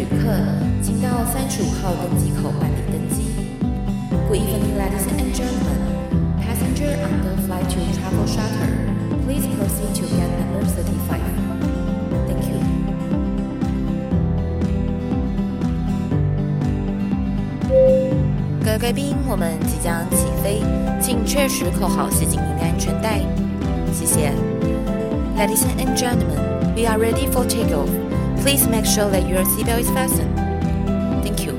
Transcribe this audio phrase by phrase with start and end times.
[0.00, 0.32] 旅客，
[0.82, 3.20] 请到三十五号登机口办理登机。
[4.30, 5.76] Good evening, ladies and gentlemen.
[6.40, 8.72] Passenger on the flight to Travel Charter,
[9.26, 11.20] please proceed to gate number thirty-five.
[12.26, 12.60] Thank you.
[18.64, 20.62] 各位贵宾，我们即将起飞，
[20.98, 23.20] 请确实扣好系紧您的安全带。
[23.92, 24.32] 谢谢。
[25.36, 26.40] Ladies and gentlemen,
[26.74, 27.90] we are ready for takeoff.
[28.42, 30.34] Please make sure that your seatbelt is fastened.
[31.22, 31.52] Thank you.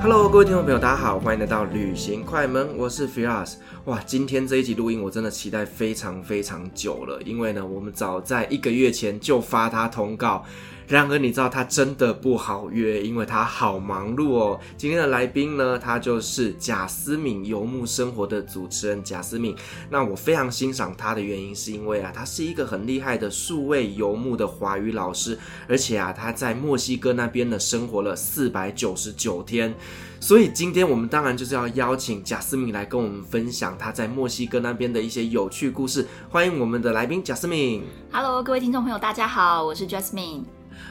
[0.00, 3.56] Hello，各位听众朋友，大家好，欢迎来到旅行快门，我是 Firas。
[3.84, 10.42] 哇，今天这一集录音我真的期待非常非常久了，因为呢，我们早在一个月前就发他通告。
[10.90, 14.58] 然而，你知道他真的不好约，因为他好忙碌哦。
[14.76, 19.54] 今天的来宾呢，他就是贾思敏游牧生活的主持人贾思敏。
[19.88, 29.72] 那我非常欣赏他的原因，是因为啊，他是一个很厉害的数位游牧的华语老师，而且啊，他在墨西哥那边呢生活了四百九十九天。
[30.18, 36.04] 所以今天我们当然就是要邀请贾思敏来跟我们分享他在墨西哥那边的一些有趣故事。
[36.28, 37.84] 欢迎我们的来宾贾思敏。
[38.10, 40.42] Hello，各位听众朋友，大家好，我是 Jasmine。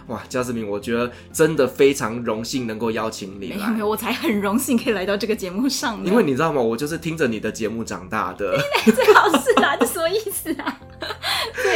[0.07, 3.57] 哇，贾思敏，我觉得真的非常荣幸能够邀请你来。
[3.57, 6.03] 没有没有，我才很荣幸可以来到这个节目上。
[6.05, 6.61] 因为你知道吗？
[6.61, 8.57] 我就是听着你的节目长大的。
[8.85, 10.79] 最好是啊，这什么意思啊？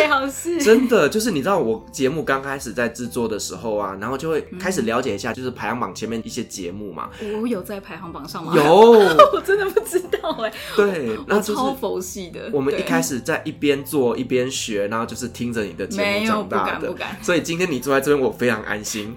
[0.04, 0.62] 最好是。
[0.62, 7.10] 真的，就是你知道我节目刚开始在制作的时候啊，然后就会开始了解一下，就是排行榜前面一些节目嘛。
[7.42, 8.54] 我有在排行榜上吗？
[8.56, 8.64] 有，
[9.34, 10.52] 我真的不知道哎。
[10.76, 12.50] 对，那超佛系的。
[12.52, 16.88] 我们一开始在一边做一边学，然后就是听着你的节目长大的。
[16.88, 17.18] 不敢，不敢。
[17.22, 18.24] 所以今天你坐在这边。
[18.24, 19.14] 我非常安心，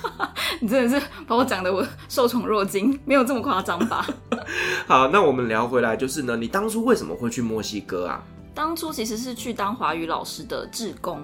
[0.60, 4.06] 你真的是把我讲的我受宠若惊，没有这么夸张吧？
[4.88, 8.24] 好，那我们聊回来，就是呢，你当初为什么会去墨西哥啊？
[8.56, 11.20] 当初其实是去当华语老师的志工，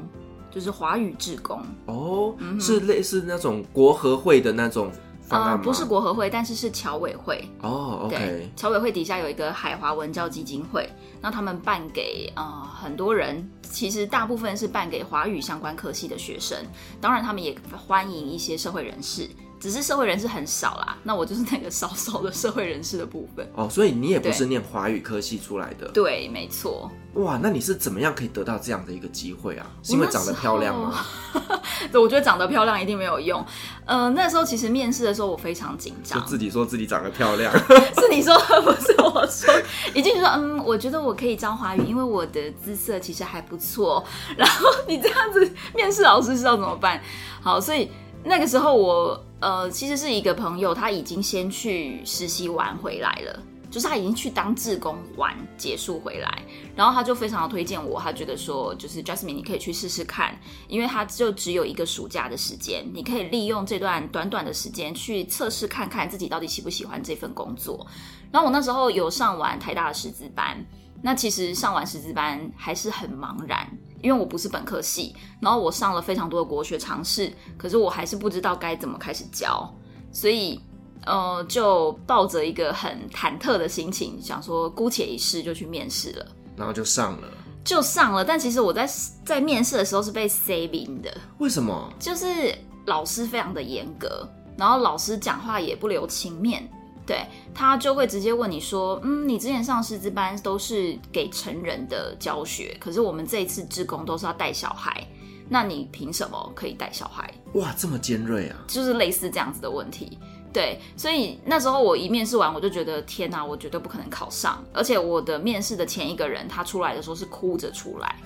[0.50, 4.92] 就是华语志工哦，嗯、是类似那种国合会的那种。
[5.28, 8.00] 呃，不是国合会，但是是侨委会哦。
[8.02, 10.86] Oh, OK，对，侨委会底下有一个海华文教基金会，
[11.22, 12.44] 那他们办给呃
[12.78, 16.58] 很多人，其实大部分是办给华语相关科系的学生，
[17.00, 19.26] 当然他们也欢迎一些社会人士。
[19.62, 26.90] 只是社会人士很少啦，那我就是那个少少的社会人士的部分哦，所以你也不是念华语科系出来的，对，没错。
[27.14, 29.64] 哇，那你是怎么样可以得到这样的一个机会啊？
[29.84, 31.04] 是因为长得漂亮吗？
[31.92, 33.44] 对，我觉得长得漂亮一定没有用。
[33.84, 37.52] 呃，那时候其实面试的时候我非常紧张，就自己说自己长得漂亮，
[38.00, 39.54] 是你说不是我说？
[39.94, 44.04] 已经说嗯，我觉得我可以教华语，因为我的姿色其实还不错。
[44.36, 47.00] 然后你这样子面试老师知道怎么办？
[47.40, 47.88] 好，所以。
[48.24, 56.42] 那个时候我呃，其实是一个朋友，他已经先去实习完回来了，就是他已经去当志工完结束回来，
[56.76, 60.38] 然后他就非常的推荐我，他觉得说就是 Jasmine 你可以去试试看，
[60.68, 67.84] 因为他就只有一个暑假的时间，你可以利用这段短短的时间去测试看看自己到底喜不喜欢这份工作。
[68.30, 70.64] 然后我那时候有上完台大的师资班，
[71.02, 73.68] 那其实上完师资班还是很茫然。
[74.02, 79.72] 因为我不是本科系，然后我上了非常多的国学常识，可是我还是不知道该怎么开始教，
[80.12, 80.60] 所以
[81.06, 86.26] 呃，就抱着一个很忐忑的心情，想说姑且一试，就去面试了，
[86.56, 87.28] 然后就上了，
[87.64, 88.24] 就上了。
[88.24, 88.88] 但其实我在
[89.24, 91.92] 在面试的时候是被 saving 的，为什么？
[91.98, 92.54] 就是
[92.86, 96.68] 老师非常的严格，然后老师讲话也不留情面。
[97.04, 105.04] 对，他就会直接问你说：“嗯，你之前上师资班都是给成人的教学，可是我们这一次志工都是要带小孩，
[105.48, 108.56] 那你凭什么可以带小孩？”哇，这么尖锐啊！
[108.68, 110.16] 就是类似这样子的问题。
[110.52, 114.62] 对，所以那时候我一面试完，我就觉得天哪，我绝对不可能考上。
[114.72, 118.16] 而且我的面试的前一个人，他出来的时候是哭着出来。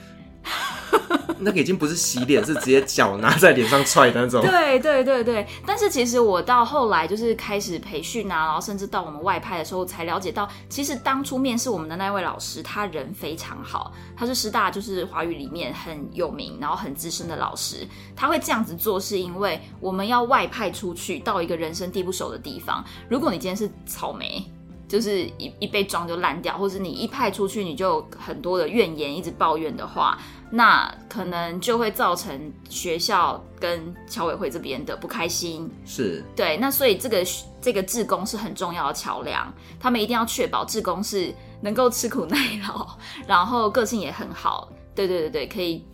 [1.38, 4.40] 那个已经不是洗脸，是直接脚拿在脸上踹的那种。
[4.42, 17.86] 对对对对，但是其实我到后来就是开始培训啊，然后甚至到我们外派的时候，才了解到，其实当初面试我们的那位老师，他人非常好，他是师大就是华语里面很有名，然后很资深的老师。
[18.16, 24.42] 他会这样子做，是因为我们要外派出去到一个人生地不熟的地方，如果你今天是草莓，
[24.88, 30.18] 就是一一被装就烂掉，或者你一派出去你就很多的怨言，一直抱怨的话。
[30.48, 36.56] 那可能就会造成学校跟侨委会这边的不开心，是对。
[36.56, 37.26] 那所以这个
[37.60, 42.86] 这个志工是很重要的桥梁，他们一定要确保志工是能够吃苦耐劳，
[43.26, 45.84] 然后个性也很好，对对对对，可以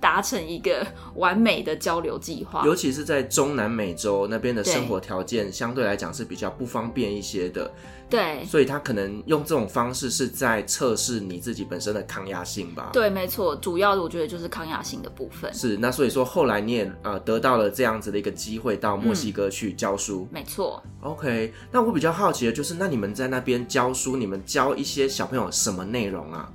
[0.00, 2.64] 达成一个完美的交流计划。
[2.64, 7.70] 尤其是在中南美洲那边的生活条件相对来讲是比较不方便一些的。
[8.08, 12.90] 对，所以他可能用这种方式是在测试你自己本身的抗压性吧？
[12.92, 15.54] 对，没错，主要的我觉得就是抗压性的部分。
[15.54, 20.26] 是，那所以说后来你也呃得到了这样子的一个机会到墨西哥去教书。
[20.32, 20.82] 嗯，没错。
[21.02, 26.52] OK，那我比较好奇的就是，那你们在那边教书，你们教一些小朋友什么内容啊？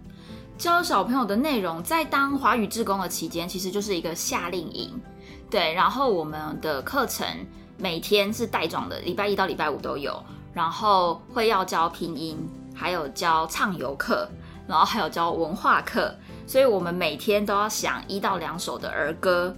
[0.58, 4.90] 教小朋友的内容，在当华语志工的期间，其实就是一个夏令营。
[5.50, 7.28] 对，然后我们的课程
[7.78, 10.22] 每天是带状的，礼拜一到礼拜五都有。
[10.54, 12.38] 然后会要教拼音，
[12.74, 14.26] 还有教唱游课，
[14.66, 16.16] 然后还有教文化课，
[16.48, 19.54] 所以我们每天都要想一到两首的儿歌，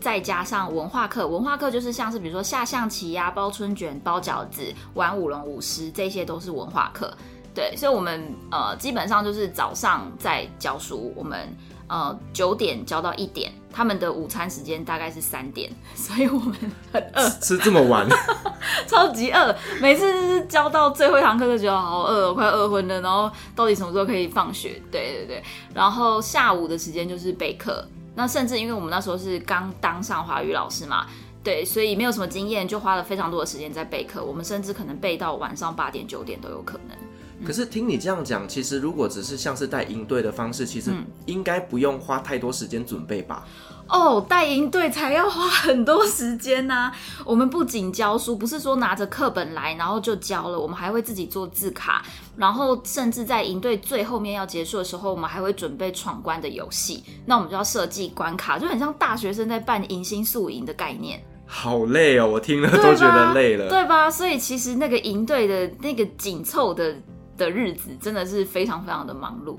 [0.00, 1.26] 再加上文化课。
[1.26, 7.12] 文化课就是像是比如说下象棋呀、包春卷、包饺子、玩舞龙舞狮，这些都是文化课。
[7.56, 11.48] 对，所以我们呃基本上就是早上在教书，我们。
[11.88, 16.52] 呃，九点教到一点，他们的午餐时间大概是三点，所以我们
[16.92, 18.04] 很饿，吃这么晚，
[18.88, 19.56] 超级饿。
[19.80, 23.00] 每次就是教到最后一堂课就觉得好饿，我快饿昏了。
[23.02, 24.82] 然后到底什么时候可以放学？
[24.90, 25.44] 对对对。
[25.72, 27.86] 然后下午的时间就是备课，
[28.16, 31.06] 那甚至因为我们那时候是刚当上华语老师嘛，
[31.44, 34.24] 对，所以没有什么经验，就花了非常多的时间在备课。
[34.24, 36.96] 我们甚至可能备到晚上八点九点都有可能。
[37.44, 40.90] 可是听你这样讲，其实如果只是像是带营队的方式，其实
[41.26, 43.46] 应该不用花太多时间准备吧？
[43.88, 46.90] 哦，带营队才要花很多时间呢。
[47.24, 52.04] 我们不仅教书，不是说拿着课本来然后就教了，我们还会自己做字卡，
[52.36, 57.04] 然后甚至在营队最后面要结束的时候，我们还会准备闯关的游戏。
[57.26, 61.22] 那我们就要设计关卡，就很像大学生在办迎新宿营的概念。
[61.46, 64.10] 好累哦，我听了都觉得累了，对吧？
[64.10, 66.96] 所以其实那个营队的那个紧凑的。
[67.36, 69.56] 的日子真的是非常非常的忙碌。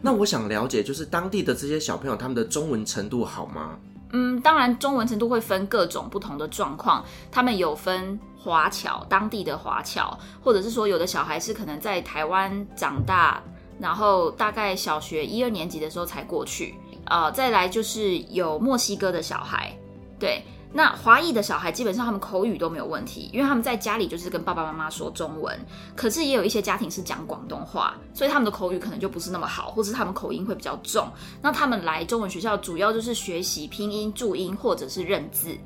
[0.00, 3.78] 那我想了解，就是当地的这些小朋友，他们的中文程度好吗？
[4.12, 7.04] 嗯，当然，中文程度会分各种不同的状况。
[7.32, 13.42] 他们有分华侨，当地的华侨，或者是说有的小孩是可能在台湾长大，
[13.80, 16.74] 然后大概小学一二年级的时候才过去。
[17.06, 19.76] 呃，再来就是有墨西哥的小孩，
[20.18, 20.42] 对。
[20.76, 25.56] 那华裔的小孩基本上他们口语都没有问题，因为他们在家里就是跟爸爸妈妈说中文。
[25.94, 31.08] 可是也有一些家庭是讲广东话，所以他们的口语可能就不是那么好，或是他们口音会比较重。
[31.40, 35.56] 那他们来中文学校主要就是学习拼音、注音或者是认字。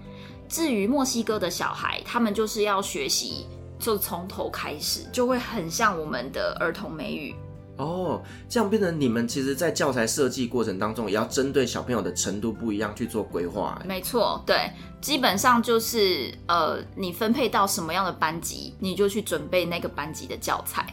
[0.47, 3.47] 至于墨西哥的小孩，他们就是要学习，
[3.79, 7.35] 就从头开始，就会很像我们的儿童美语。
[7.79, 13.81] 哦，这样变成你们其实，在教材设计过程当中，也要针对小朋友的程度不一样去做规划。
[13.87, 14.71] 没错，对，
[15.01, 20.93] 基本上就是呃，你分配到什么样的班级，你就去准备那个班级的教材。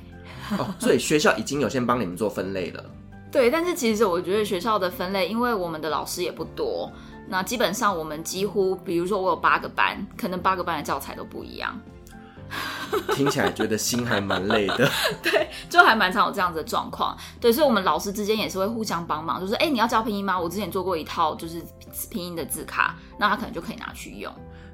[0.52, 2.86] 哦，所以学校已经有先帮你们做分类了。
[3.32, 6.92] 对，但是其实我觉得学校的分类，因为我们的老师也不多，
[7.28, 11.76] 那基本上我们几乎，比如说我有八个班，可能八个班的教材都不一样。
[13.14, 14.90] 听起来觉得心还蛮累的。
[15.24, 17.16] 对就还蛮常有这样子的状况。
[17.40, 20.40] 对所以我们老师之间也是会互相帮忙就是哎你要教拼音吗？
[20.40, 21.62] 我之前做过一套就是
[22.10, 24.32] 拼音的字卡那他可能就可以拿去用。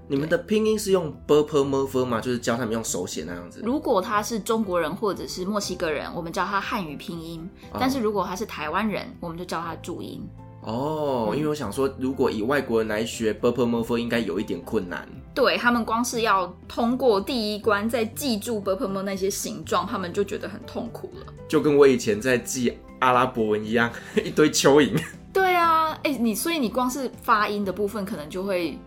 [0.07, 1.63] 你们的拼音是用 ber
[2.06, 2.19] 吗？
[2.19, 3.62] 就是教他们用手写那样子。
[3.63, 10.27] 如果他是中国人或者是墨西哥人我们教他汉语拼音但是如果他是台湾人我们就教他注音。
[10.61, 15.07] 哦，因为我想说，如果以外国人来学 Purple m o r p h 应该有一点困难。
[15.33, 21.33] 对他们，光是要通过第一关，再记住 Purple m o r p h 那些形状，他们就觉得很痛苦了。
[21.47, 23.91] 就跟我以前在记阿拉伯文一样，
[24.23, 25.01] 一堆蚯蚓。
[25.33, 28.77] 对啊，哎、你所以你光是发音的部分，可能就会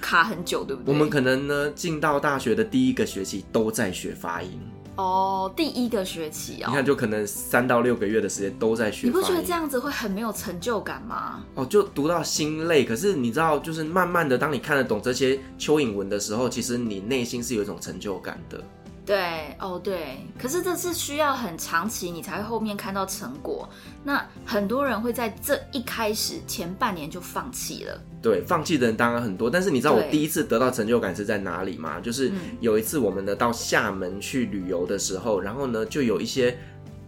[0.00, 0.92] 卡很久，对不对？
[0.92, 4.60] 我们可能呢，进到大学的第一个学期都在学发音。
[4.96, 9.08] 哦，第一个学期哦，你看就可能三到六个月的时间都在学。
[9.08, 11.44] 你不觉得这样子会很没有成就感吗？
[11.54, 12.84] 哦，就读到心累。
[12.84, 18.62] 可是你知道，就是慢慢的，当你看得懂这些蚯蚓文的时候，其实你内心是有一种成就感的。
[19.04, 23.68] 对，哦对，可是这是需要很长期，你才会后面看到成果。
[24.02, 28.00] 那很多人会在这一开始前半年就放弃了。
[28.24, 32.00] 对，放弃的人当然很多，但是你知道我第一次得到成就感是在哪里吗？
[32.00, 36.56] 就是有一次我们呢到厦门去旅游的时候，然后呢就有一些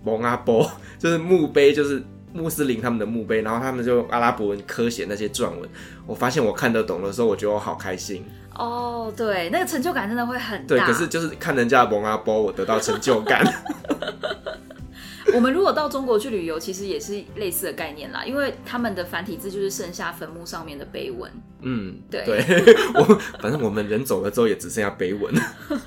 [0.04, 2.02] 蒙阿波，就是墓碑，就是
[2.34, 5.66] 穆斯林他们的墓碑，然后他们就阿拉伯文刻写那些撰文，
[6.06, 8.22] 我发现我看得懂的时候，我觉得我好开心。
[8.54, 10.66] 哦，对，那个成就感真的会很大。
[10.66, 13.42] 对，可是就是看人家的蒙阿波，我得到成就感。
[15.34, 21.30] 我们如果到中国去旅游，其实也是类似的概念啦，因为他们的繁体字就是剩下坟墓上面的碑文。
[21.60, 22.38] 嗯，对，对，
[22.94, 23.02] 我
[23.40, 25.34] 反正我们人走了之后也只剩下碑文。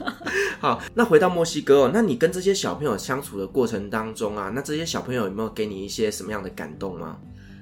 [0.60, 7.18] 好，那回到墨西哥哦，那你跟这些小朋友相处的过程当中啊，那这些小朋友有没有给你一些什么样的感动吗？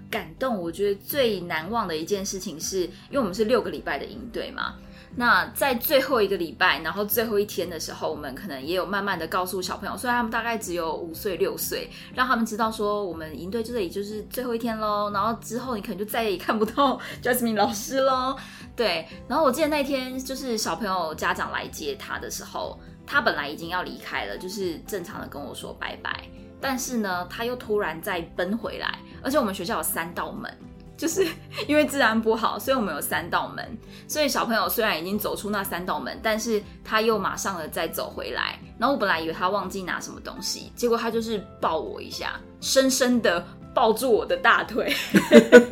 [0.10, 4.76] 感动，我觉得最难忘的一件事情是，因为我们是六个礼拜的营队嘛。
[5.20, 18.38] 那在最后一个礼拜，然后最后一天的时候，我们可能也有慢慢的告诉小朋友，虽然他们大概只有五岁六岁，让他们知道说我们营队这里就是最后一天喽，然后之后你可能就再也看不到 Jasmine 老师喽。
[18.76, 26.30] 对，然后我记得那天就是小朋友家长来接他的时候，他本来已经要离开了，就是正常的跟我说拜拜，
[26.62, 30.56] 但是呢，他又突然再奔回来，而且我们学校有三道门。
[30.98, 31.26] 就是
[31.68, 33.78] 因为治安不好，所以我们有三道门。
[34.08, 38.60] 所以小朋友虽然已经走出那三道门，但是他又马上的再走回来。
[38.80, 44.94] 然后我本来以为他忘记拿什么东西，结果他就是抱我一下，深深的抱住我的大腿。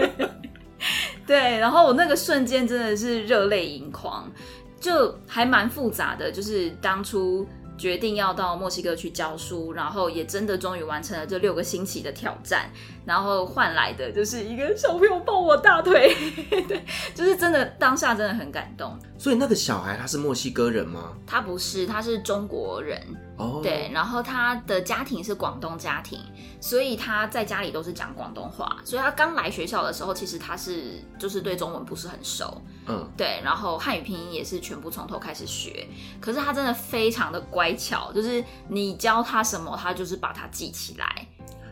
[1.26, 4.32] 对，然后我那个瞬间真的是热泪盈眶，
[4.80, 6.32] 就还蛮复杂的。
[6.32, 7.48] 就是当初。
[7.78, 12.70] 决定要到墨西哥去教书，然后也真的终于完成了这六个星期的挑战，
[13.06, 16.16] 然后换来的就是一个小朋友抱我大腿，
[16.68, 18.98] 对，就是真的当下真的很感动。
[19.18, 21.14] 所以那个小孩他是墨西哥人吗？
[21.28, 23.02] 他不是，他是中国人。
[23.38, 26.20] 哦，对，然后他的家庭是广东家庭，
[26.62, 28.78] 所以他在家里都是讲广东话。
[28.86, 35.88] 所以他刚来学校的时候，其实他是就是对中文不是很熟，嗯，对，然后汉语拼音也是全部从头开始学。
[36.22, 41.28] 可是他真的非常的乖巧，就是你教他什么，他就是把它记起来。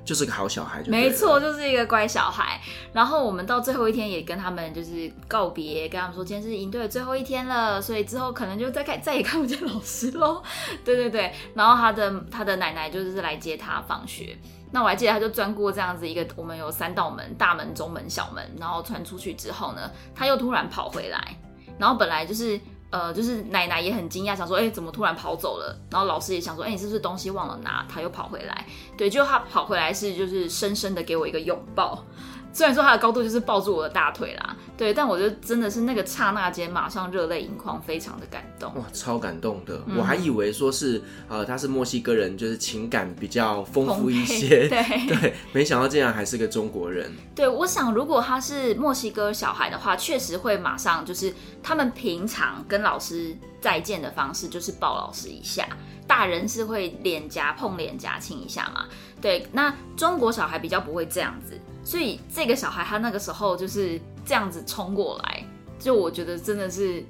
[0.06, 2.60] 就是个好小孩，没错，就是一个乖小孩。
[2.92, 10.44] 然后我们到最后一天也跟他们就是告别，跟他们说今天是营队的最后一天了，所以之后可能就再看再也看不见老师喽。
[10.84, 14.38] 对对对，然后他的他的奶奶就是来接他放学。
[14.72, 21.38] 那我还记得他就钻过这样子一个，我们有三道门，大门、中门、小门，然后穿出去之后呢，他又突然跑回来，
[21.78, 22.60] 然后本来就是。
[22.94, 25.76] 呃，就是奶奶也很惊讶，想说，哎、怎么突然跑走了？
[25.90, 27.84] 然后老师也想说，哎、你是不是东西忘了拿？
[27.90, 32.06] 他又跑回来，对，就他跑回来是就是深深的给我一个拥抱。
[32.54, 38.70] 虽然说他的高度就是抱住我的大腿啦，对，但我觉得真的是那个刹那间马上热泪盈眶，非常的感动。
[38.76, 39.82] 哇，超感动的！
[39.88, 47.10] 嗯、我还以为说是呃他是墨西哥人，就是情感比较丰富一些， 对对，没想到竟然还是个中国人。
[47.34, 55.66] 对，我想如果他是墨西哥小孩的话，确实会马上就是他们平常跟老师再见的方式就是抱老师一下，
[56.06, 58.84] 大人是会脸颊碰脸颊亲一下嘛，
[59.22, 61.58] 对，那中国小孩比较不会这样子。
[61.86, 65.46] 所以这个小孩他那个时候就是这样子冲过来，
[65.80, 67.04] 就我觉得真的是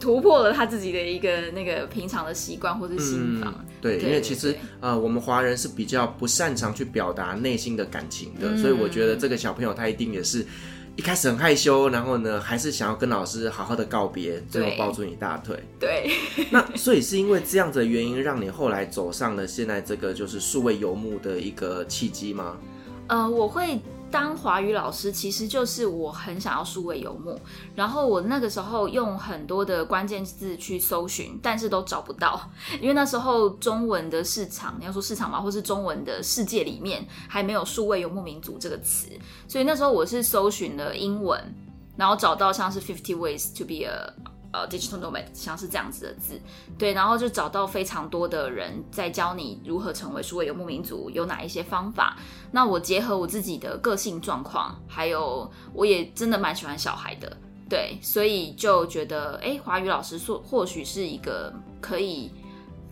[0.00, 3.54] 突破了他自己的一个那个平常的习惯或是心防。
[3.56, 10.44] 嗯、对，对，因为其实呃，我们华人是比较不擅长去表达内心的感情的，嗯、所以我觉得这个小朋友他一定也是
[10.96, 15.58] 一开始很害羞，然后呢，还是想要跟老师好好的告别，最后抱住你大腿。
[15.78, 16.10] 对，
[16.50, 22.58] 那所以是因为这样子的原因，让你后来走上了现在这个就是数位游牧的一个契机吗？
[23.06, 23.80] 呃，我会
[24.12, 27.40] 当华语老师，其实就是我很想要数位游牧。
[27.74, 32.48] 然后我那个时候用很多的关键字去搜寻，但是都找不到，
[32.80, 39.08] 因为那时候中文的市场，你要说市场嘛，或是中文的世界里面还没有数位游牧民族这个词，
[39.48, 41.42] 所以那时候我是搜寻了英文，
[41.96, 44.12] 然后找到像是 Fifty Ways to Be a
[44.52, 46.40] 呃，digital nomad 像是这样子的字，
[46.78, 52.16] 对，然后就找到非常多的人在教你如何成为数位游牧民族，有哪一些方法。
[52.50, 57.34] 那我结合我自己的个性状况，还有我也真的蛮喜欢小孩的，
[57.68, 62.30] 对，所以就觉得，哎，华语老师说或许是一个可以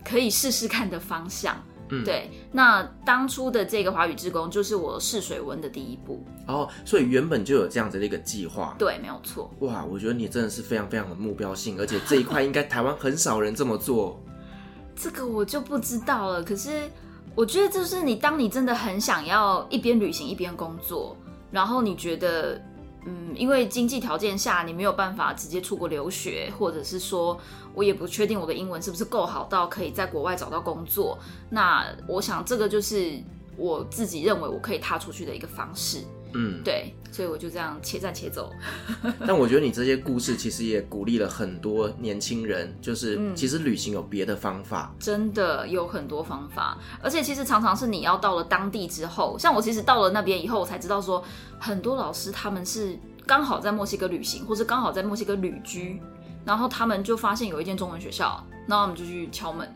[0.03, 1.55] 可以试试看的方向。
[1.91, 9.51] 嗯，对，那当初的这个华语志工就是我试水温的第一步哦，所以原本就有这样子的一个计划，对，没有错。
[9.59, 14.19] 哇，我觉得你真的是非常非常的目标性，而且这一块应该台湾很少人这么做。
[14.95, 16.89] 这个我就不知道了，可是
[17.35, 21.15] 我觉得就是你当你真的很想要一边旅行一边工作，
[21.51, 22.61] 然后你觉得。
[23.05, 27.39] 嗯，因为经济条件下，你没有办法直接出国留学，或者是说，
[27.73, 31.17] 我也不确定我的英文是不是够好到可以在国外找到工作。
[31.49, 33.19] 那我想，这个就是
[33.57, 36.03] 我自己认为我可以踏出去的一个方式。
[36.33, 38.51] 嗯，对，所以我就这样且战且走。
[39.25, 51.23] 但我觉得你这些故事其实也鼓励了很多年轻人，就是其实旅行有别的方法，嗯，真的有很多方法，而且其实常常是你要到了当地之后，像我其实到了那边以后，我才知道说，
[51.59, 56.01] 很多老师他们是刚好在墨西哥旅行，或是刚好在墨西哥旅居，
[56.45, 59.73] 然后他们就发现有一间中文学校，然后我们就去敲门。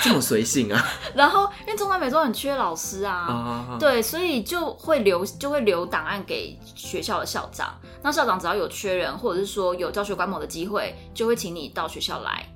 [0.00, 0.84] 这么随性啊！
[1.14, 7.74] 然后因为中南美洲很缺老师啊，对，所以就会留就会留档案给学校的校长。
[8.02, 12.46] 那校长只要有缺人，或者是说有教学观摩的机会，就会请你到学校来。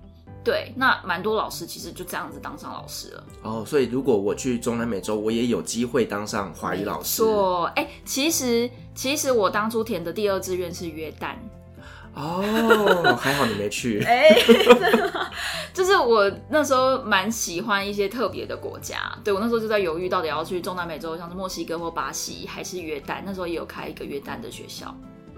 [0.45, 3.25] 对，那蛮多老师其实就这样子当上老师了。
[3.43, 7.23] 哦，所以如果我去中南美洲，我也有机会当上华语老师。
[7.23, 11.35] 错，哎，其实其实我当初填的第二志愿是约旦。
[12.15, 14.03] 哦，还好你没去。
[14.07, 14.29] 哎，
[15.73, 18.99] 就是我那时候蛮喜欢一些特别的国家。
[19.25, 23.23] 对，我那时候就在犹豫，到底要去中南美洲，像是墨西哥或巴西，还是约旦。
[23.25, 24.95] 那时候也有开一个约旦的学校。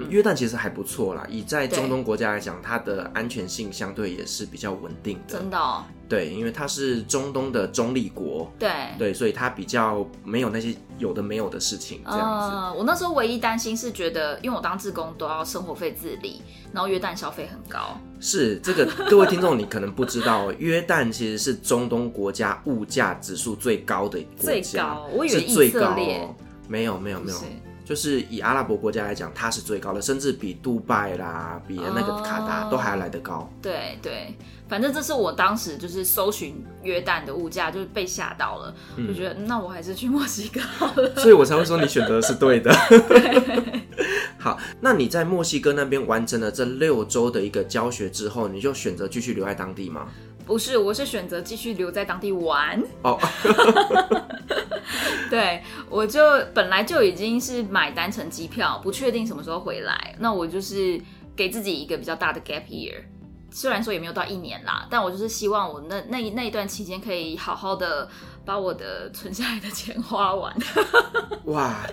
[0.08, 5.38] 约旦其实还不错啦，以在中东国家来讲，它的安全性相对也是比较稳定的。
[5.38, 5.84] 真的哦？
[6.08, 8.50] 对，因为它是中东的中立国。
[8.58, 12.56] 对对，所以它比较没有那些有的没有的事情这样子。
[12.56, 17.98] 呃，我那时候唯一担心是觉得，因为我当志工都要生活费自理，然后约旦消费很高。
[18.20, 24.44] 是这个，各位听众你可能不知道， 约旦其实是中东国家物价指数最高的国家。
[24.44, 26.34] 最高，我以为是最高哦。
[26.68, 27.38] 没有没有没有。
[27.84, 33.50] 是就是以阿拉伯国家来讲，它是最高的，甚至比杜拜啦，比那个卡达都还要来得高。
[33.60, 34.34] 对对，
[34.68, 41.14] 反正这是我当时就是搜寻约旦的物价，就是被吓到了，嗯、就觉得那我还是去墨西哥好了。
[41.16, 42.74] 所以我才会说你选择的是对的。
[43.08, 43.82] 对。
[44.38, 50.08] 好，那你在墨西哥那边完成了这六周的一个教学之后，你就选择继续留在当地吗？
[50.46, 52.82] 不是，我是选择继续留在当地玩。
[53.02, 53.18] 哦，
[55.30, 56.20] 对，我就
[56.52, 60.14] 本来就已经是买单程机票，不确定什么时候回来。
[60.18, 61.00] 那我就是
[61.34, 62.96] 给自己一个比较大的 gap year，
[63.50, 68.08] 虽然说也没有到一年啦，但我就是希望我那那那一段期间可以好好的。
[68.44, 70.54] 把我的存下来的钱花完。
[71.46, 71.86] 哇，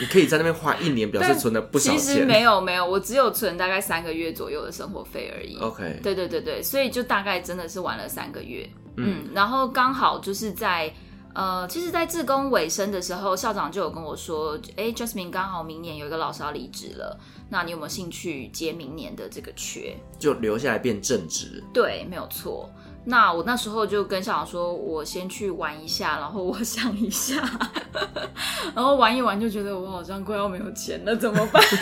[0.00, 1.98] 你可以在那边花一年，表示存了不少钱。
[1.98, 5.56] 其实没有没有，我只有存大概三个月左右的生活费而已。
[5.58, 8.68] OK，对对对对，所以就大概真的是玩了三个月。
[8.96, 10.92] 嗯，嗯，然后刚好就是在
[11.34, 17.16] 呃，其实，在自工尾声的时候，校长就有跟我说：“哎，Jasmine，刚好明年有一个老师要离职了，
[17.48, 19.96] 那你有没有兴趣接明年的这个缺？
[20.18, 22.68] 就留下来变正职？”对，没有错。
[23.10, 27.42] 那我那时候就跟校长说，我先去玩一下，然后我想一下，
[28.76, 31.62] 然后玩一玩就觉得我好像快要没有钱了，怎么办？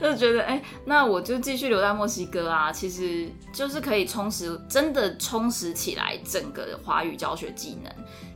[0.00, 7.92] 就觉得哎、那我就继续留在墨西哥啊，其实就是可以充实，真的充实起来整个华语教学技能。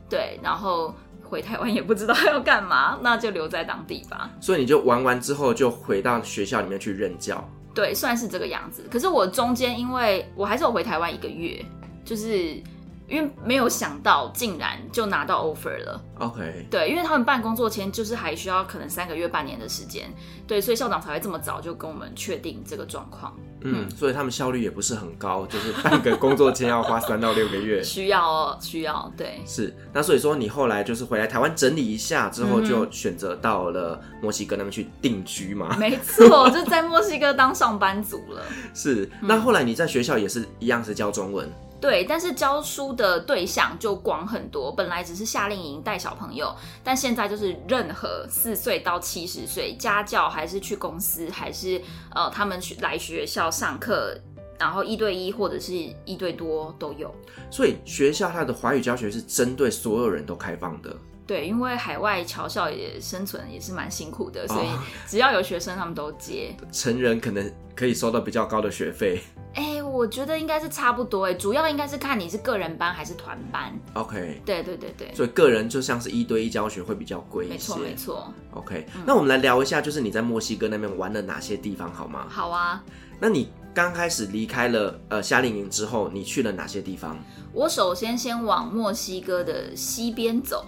[0.09, 4.29] 对，然后回台湾也不知道要干嘛，那就留在当地吧。
[4.41, 7.47] 所以你就玩完之后就回到学校里面去任教。
[7.79, 8.83] 对，算是这个样子。
[8.91, 11.63] 可是我中间，因为我还是有回台湾一个月，
[12.03, 12.61] 就是。
[13.09, 16.01] 因为没有想到，竟然就拿到 offer 了。
[16.19, 20.13] OK，对，因为他们办工作签就是还需要可能三个月、半年的时间，
[20.45, 23.33] 对，所以校长才会这么早就跟我们确定这个状况。
[23.61, 27.81] 嗯，嗯，所以他们效率也不是很高，就是办个工作签要花 三到六个月。
[27.81, 29.41] 需要哦，需要，对。
[29.45, 35.75] 是，那所以说你后来就是回来台湾整理一下之后，就选择到了墨西哥那边去定居嘛？
[35.79, 38.43] 没错，就在墨西哥当上班族了。
[38.75, 41.49] 是，那后来你在学校也是一样是教中文。
[41.81, 44.71] 对，但是教书的对象就广很多。
[44.71, 51.81] 本来只是夏令营带小朋友，但现在就是任何四岁到七十岁，家教还是去公司，还是
[52.13, 54.13] 呃他们去来学校上课，
[54.59, 55.73] 然后一对一或者是
[56.05, 57.13] 一对多都有。
[57.49, 60.95] 所以学校它的华语教学是针对所有人都开放的。
[61.29, 64.67] 对，因为海外侨校也生存也是蛮辛苦的，所以
[65.07, 66.55] 只要有学生他们都接。
[66.59, 69.21] 哦， 成人可能可以收到比较高的学费。
[69.53, 73.71] 哎，我觉得应该是差不多哎，主要应该是看你是个人班还是团班。
[73.93, 77.53] OK，对对对对，所以个人就像是一对一教学会比较贵一些。
[77.53, 78.33] 没错没错。
[78.55, 82.25] OK，嗯，那我们来聊一下，就是你在墨西哥那边玩了哪些地方好吗？
[82.27, 82.83] 好啊。
[83.21, 87.17] 那你刚开始离开了呃夏令营之后，你去了哪些地方？
[87.51, 90.65] 我首先先往墨西哥的西边走，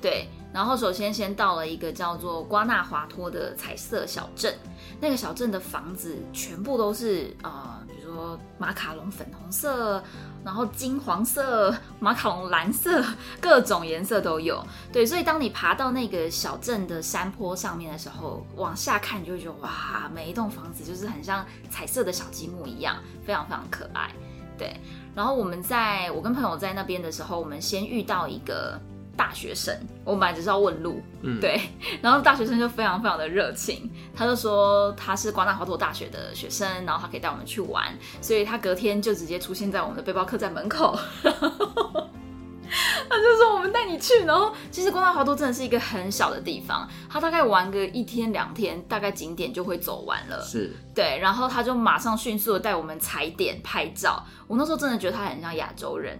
[0.00, 0.28] 对。
[0.52, 4.54] 然后首先先到了一个叫做瓜纳华托的彩色小镇，
[4.98, 10.02] 那个小镇的房子全部都是呃，比如说马卡龙粉红色，
[10.42, 13.04] 然后金黄色、马卡龙蓝色，
[13.38, 14.64] 各种颜色都有。
[14.90, 24.10] 对，所以当你爬到那个小镇的山坡上面的时候，往下看你就会觉得哇，每一栋房子就是很像彩色的小积木一样，非常非常可爱。
[24.56, 24.74] 对，
[25.14, 28.80] 然后我们在我跟朋友在那边的时候，我们先遇到一个。
[29.16, 29.74] 大学生，
[30.04, 31.60] 我本来只是要问路，嗯，对，
[32.02, 50.74] 然后大学生就非常非常的热情，他就说他是瓜纳华托大学的学生，然后他可以带我们去玩，所以他隔天就直接出现在我们的背包客栈门口， 他就说我们带你去，然后其实光大华都真的是一个很小的地方，他大概玩个一天两天，大概景点就会走完了，是。
[50.94, 56.18] 对，然后他就马上迅速的带我们踩点拍照，我那时候真的觉得他很像亚洲人。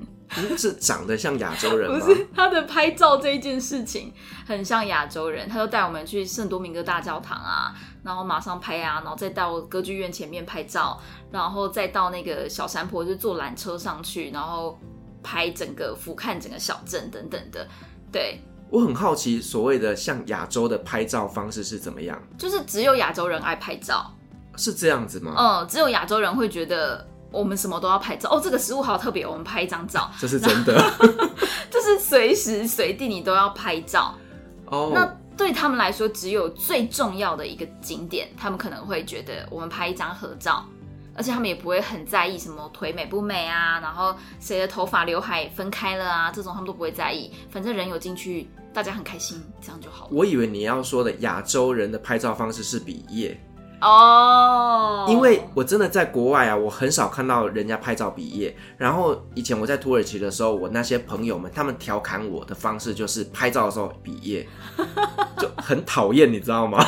[0.57, 1.99] 是长得像亚洲人吗？
[2.05, 4.12] 不是，他的拍照这一件事情
[4.47, 14.79] 很像亚洲人，他就带我们去圣多明哥大教堂啊，然后马上拍啊，然后再到歌剧院前面拍照，然后再到那个小山坡，就坐缆车上去，然后
[15.23, 17.67] 拍整个俯瞰整个小镇等等的。
[18.11, 22.21] 对，我很好奇，所谓的像亚洲的拍照方式是怎么样？
[22.37, 24.12] 就是只有亚洲人爱拍照，
[24.57, 25.35] 是这样子吗？
[25.39, 27.07] 嗯，只有亚洲人会觉得。
[27.31, 30.75] 我们什么都要拍照哦，这个食物好特别，我们拍一张照，这是真的，
[31.71, 34.15] 就 是随时随地你都要拍照
[34.67, 34.93] 哦。
[34.95, 40.65] 那对他们来说，只有最重要的一个景点，他们可能会觉得我们拍一张合照，
[41.15, 50.11] 而且他们也不会很在意什么腿美不美啊，然后谁的头发刘海分开了啊，这种他们都不会在意，反正人有进去，大家很开心，这样就好了。
[50.12, 53.39] 我以为你要说的亚洲人的拍照方式是比耶。
[53.81, 55.11] 哦，oh.
[55.11, 58.57] 因为我真的在国外啊，我很少看到人家拍照毕业。
[58.77, 64.47] 然后以前我在土耳其的时候，我那些朋友们他们调侃我的方式就是拍照的时候毕业，
[65.39, 66.83] 就很讨厌，你知道吗？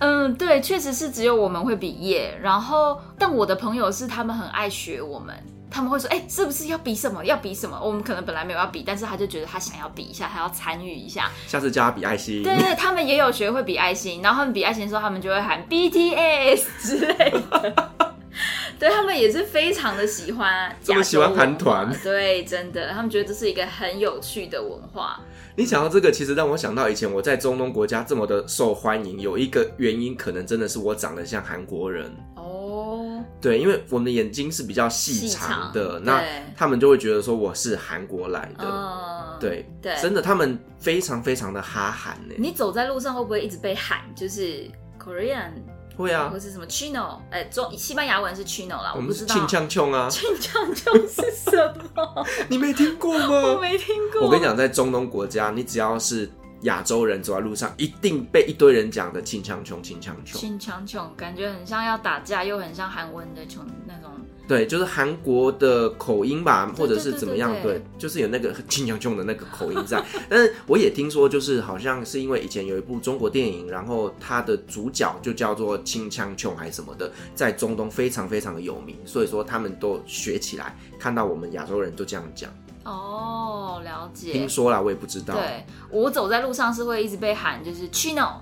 [0.00, 2.36] 嗯，对，确实是只有我们会毕业。
[2.42, 5.34] 然后，但我的朋友是他们很爱学我们。
[5.72, 7.24] 他们会说：“哎、欸，是不是要比什么？
[7.24, 7.80] 要比什么？
[7.82, 11.30] 我们可能本来没有要比，但是他就觉得他想要比一下，他要参与一下。
[11.46, 12.42] 下次叫他比爱心。
[12.42, 17.88] 对对，他们也有学会比爱心，然后他们比爱心的时候，他们就会喊 BTS 之类的。
[18.78, 21.90] 对，他们也是非常的喜欢，这么喜欢韩团。
[22.02, 25.20] 对，真的，他们觉得这是一个很有趣的文化。
[25.54, 36.22] 你想到这个，其实让我想到以前我在中东国家这么的受欢迎，有一个原因，可能真的是我长得像韩国人哦。”对，因为我们的眼睛是比较细长的，长那
[36.56, 38.64] 他们就会觉得说我是韩国来的。
[38.64, 42.34] 嗯、对对，真的，他们非常非常的哈韩呢。
[42.38, 44.00] 你走在路上会不会一直被喊？
[44.14, 45.50] 就是 Korean
[45.96, 47.18] 会啊，或是什么 Chino？
[47.30, 50.08] 哎，中西班牙文是 Chino 啦，我们是庆枪琼啊。
[50.08, 52.26] 庆枪琼是什么？
[52.48, 53.54] 你没听过吗？
[53.54, 54.22] 我没听过。
[54.22, 56.30] 我跟你讲，在中东国家，你只要是。
[56.62, 64.11] 亚洲人走在路上，一定被一堆人讲的“庆枪穷”，“庆枪穷”，“庆枪穷”，感觉很像要打架，又很像韩文的“穷”那种。
[64.48, 67.54] 对，就是韩国的口音吧，或者是怎么样？
[67.62, 70.04] 对，就是有那个“清腔穷”的那个口音在。
[70.28, 82.50] 但是我也听说，就是好像是因为以前有一部中国电影，然后它的主角就叫做“清腔穷”还是什么的，在中东非常非常的有名，所以说他们都学起来，看到我们亚洲人都这样讲。
[82.84, 84.32] 哦，了解。
[84.32, 85.34] 听说啦，我也不知道。
[85.34, 88.32] 对，我走在路上是会一直被喊，就是 Chino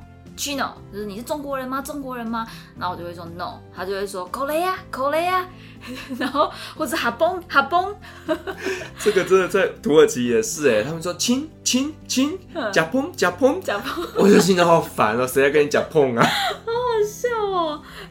[0.41, 1.83] Chino，就是你是中国人吗？
[1.83, 2.47] 中国人吗？
[2.79, 5.45] 然后我就会说 No，他就会说 Korea Korea，
[6.19, 7.95] 然后或者哈崩哈崩。
[8.99, 12.39] 这个真的在土耳其也是哎，他们说亲亲亲，
[12.73, 16.27] 假碰假碰假碰，我就心里好烦哦，谁在跟你假碰啊？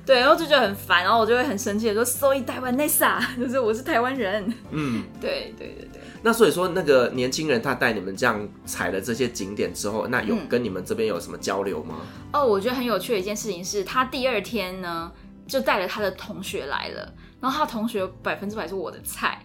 [0.05, 4.53] 对，然后就觉得很烦，然后我就会很生气的说 Soy Taiwanesa， 就是我是台湾人。
[4.71, 6.01] 嗯， 对对对对。
[6.21, 11.95] 那所以说，那个年轻人他带你们这样踩了这些景点之后，那有跟你们这边有什么交流吗？
[12.33, 15.11] 嗯、哦，我觉得很有趣的一件事情是，他第二天呢
[15.47, 19.41] 就带了他的同学来了，然后他的同学百分之百是我的菜，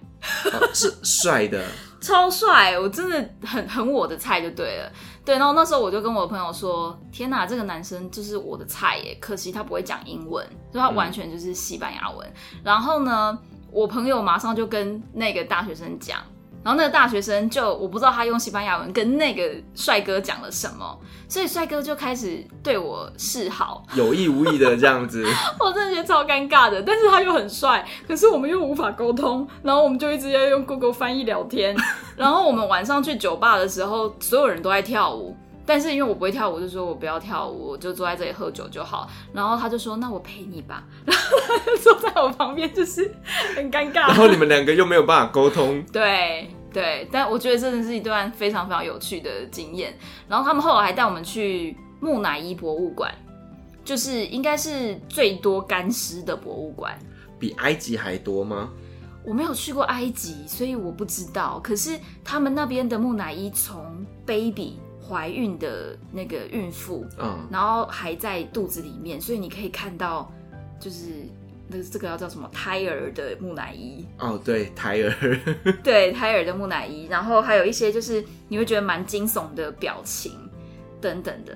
[0.53, 1.65] 哦、是 帅的，
[2.01, 4.93] 超帅，我真的很很我的菜就对了。
[5.25, 9.17] 对，然后那时候我就跟我的朋友说：“天哪，这个男生就是我的菜耶！
[9.21, 12.29] 可惜他不会讲英文，所以他完全就是西班牙文。
[12.53, 13.39] 嗯、然后呢，
[13.71, 16.21] 我朋友马上就跟那个大学生讲。”
[16.65, 20.99] 然后那个大学生就我不知道他用西班牙文跟那个帅哥讲了什么，
[21.29, 25.25] 所以帅哥就开始对我示好，有意无意的这样子，
[25.61, 26.83] 我真的觉得超尴尬的。
[26.83, 31.77] 但是他又很帅，可是我们又无法沟通，然后我们就一直要用 Google 翻译聊天。
[32.17, 35.37] 然后我们晚上去酒吧的时候，所有人都在跳舞。
[35.67, 39.09] 但是因为我不会跳舞，就说我不要跳舞，我就坐在这里喝酒就好。
[39.33, 40.85] 然后他就说：“那我陪你吧。
[41.07, 43.15] ”然后他就坐在我旁边，就是
[43.57, 44.09] 很尴尬。
[44.09, 45.83] 然后你们两个又没有办法沟通。
[45.91, 49.97] 对对，但我觉得真的是一段非常非常有趣的经验。
[50.29, 53.11] 然后他们后来还带我们去木乃伊博物馆，
[53.85, 56.99] 就是应该是最多干尸的博物馆，
[57.39, 58.69] 比埃及还多吗？
[59.25, 61.59] 我没有去过埃及，所以我不知道。
[61.65, 64.79] 可是他们那边的木乃伊从 baby。
[65.07, 70.33] 怀孕的那个孕妇，嗯，然后还在肚子里面，所以你可以看到，
[70.81, 71.29] 就是
[71.69, 74.05] 那个这个要叫什么胎儿的木乃伊。
[74.19, 75.13] 哦，对，胎儿，
[75.85, 80.33] 对，胎儿的木乃伊，然后还有一些就是你会觉得蛮惊悚的表情
[81.01, 81.55] 等等的。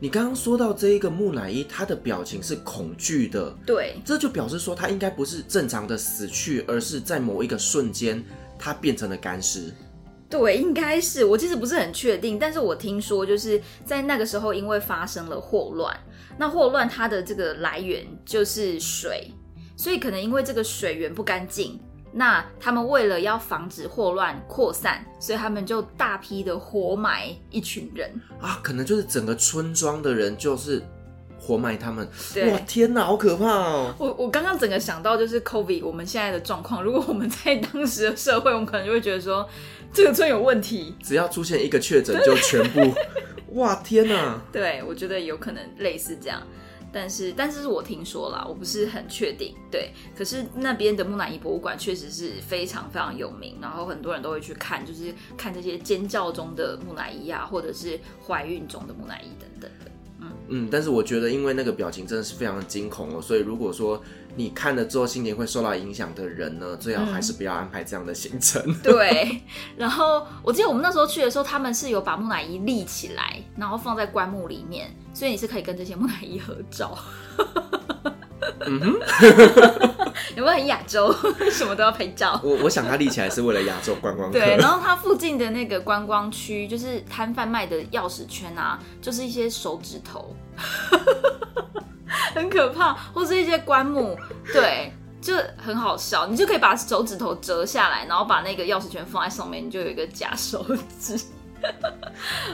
[0.00, 8.20] 你刚刚说到这一个木乃伊，他的表情是恐惧的，对，这就表示说他应该不是正常的死去，而是在某一个瞬间
[8.58, 9.72] 他变成了干尸。
[10.32, 15.94] 对，应该是我其实不是很确定，但是我听说就是在那个时候，因为发生了霍乱，
[16.38, 19.30] 那霍乱它的这个来源就是水，
[19.76, 21.78] 所以可能因为这个水源不干净，
[22.10, 28.10] 那他们为了要防止霍乱扩散，所以他们就大批的活埋一群人。
[28.40, 30.82] 啊，可能就是整个村庄的人就是
[31.42, 32.08] 活埋他们。
[32.32, 33.94] 对哇，天哪，好可怕哦！
[33.98, 39.48] 我我刚刚整个想到就是 COVID 我们现在的状况，如果我们在当时的社会，我们可能就会觉得说
[39.92, 42.94] 这个村有问题，只要出现一个确诊就全部。
[43.58, 44.40] 哇，天哪！
[44.52, 46.40] 对，我觉得有可能类似这样。
[46.94, 49.54] 但是，但是是我听说啦，我不是很确定。
[49.70, 59.90] 对，可是那边的木乃伊博物馆确实是非常非常有名，然后很多人都会去看，就是看这些尖叫中的木乃伊啊，或者是怀孕中的木乃伊等等的。
[60.52, 64.02] 嗯嗯，但是我觉得，因为那个表情真的是非常的惊恐哦，所以如果说
[64.36, 68.62] 你看了之后心情会受到影响的人呢，最好还是不要安排这样的行程。
[68.66, 69.40] 嗯、 对，
[69.76, 74.94] 然后我记得我们那时候去的时候，他们是有把木乃伊立起来，然后放在棺木里面。
[75.14, 76.96] 所以你是可以跟这些木乃伊合照，
[78.66, 79.00] 嗯哼，
[80.36, 81.14] 有没有很亚洲？
[81.50, 82.40] 什么都要拍照。
[82.42, 84.38] 我我想他立起来是为了亚洲观光客。
[84.38, 90.34] 对，然后它附近的那个观光区，就是摊贩卖的钥匙圈啊，就是一些手指头，
[92.34, 94.16] 很可怕，或是一些棺木，
[94.52, 96.26] 对，就很好笑。
[96.26, 100.64] 你就可以把手指头折下来，然后把那个钥匙圈放在上面，你就有一个假手
[101.00, 101.20] 指。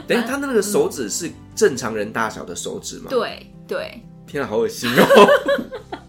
[0.07, 3.07] 等一下，他那个手指是正常人大小的手指吗？
[3.09, 4.03] 对对。
[4.29, 5.03] 天啊，好恶心哦！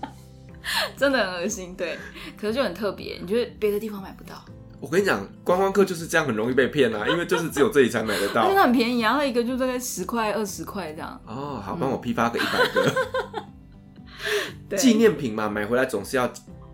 [0.97, 1.97] 真的很恶心，对。
[2.39, 4.45] 可是就很特别，你觉得别的地方买不到？
[4.79, 8.47] 我跟你讲，观光客就是这样，很容易被骗啊，因为就是只有这里才买得到。
[8.47, 11.21] 真的很便宜啊，它一个就大概十块、二十块这样。
[11.27, 12.95] 哦，好，帮我批发个一百个。
[14.77, 16.31] 纪念品嘛，买回来总是要。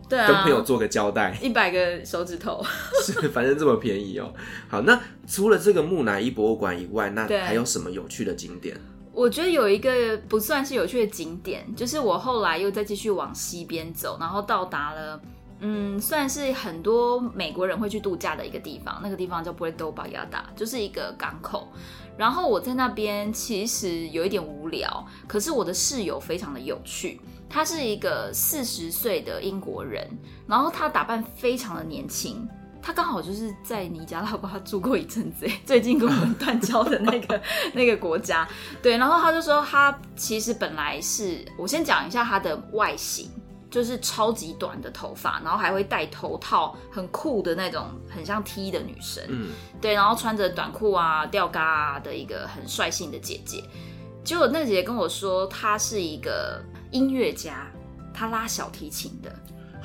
[0.08, 2.64] 对啊，跟朋友做个交代，一百个手指头
[3.04, 4.32] 是，反正这么便宜哦。
[4.68, 8.76] 好，那除了这个木乃伊博物馆以外，那还有什么有趣的景点？
[9.16, 15.18] 我觉得有一个不算是有趣的景点，就是我后来又再继续往西边走，然后到达了，
[15.60, 21.66] 嗯，算是很多美国人会去度假的一个地方，那个地方叫 Puerto Vallarta，就是一个港口。
[22.18, 27.18] 然后我在那边其实有一点无聊，可是我的室友非常的有趣。
[27.48, 30.06] 他是一个四十岁的英国人，
[30.46, 32.46] 然后他打扮非常的年轻，
[32.86, 37.42] 他刚好就是在尼加拉瓜住过一阵子， 最近跟我们断交的那个
[37.74, 38.46] 那个国家，
[38.80, 43.28] 对，然后他就说他其实本来是，我先讲一下他的外形，
[43.68, 49.48] 就是超级短的头发，然后还会戴头套，很酷的那种，很像 T 的女生，嗯，
[49.80, 53.64] 对，然后穿着短裤啊、吊嘎啊的一个很率性的姐姐，
[54.22, 56.62] 结果那姐姐跟我说，她是一个。
[56.92, 57.66] 音乐家，
[58.14, 59.30] 她拉小提琴的，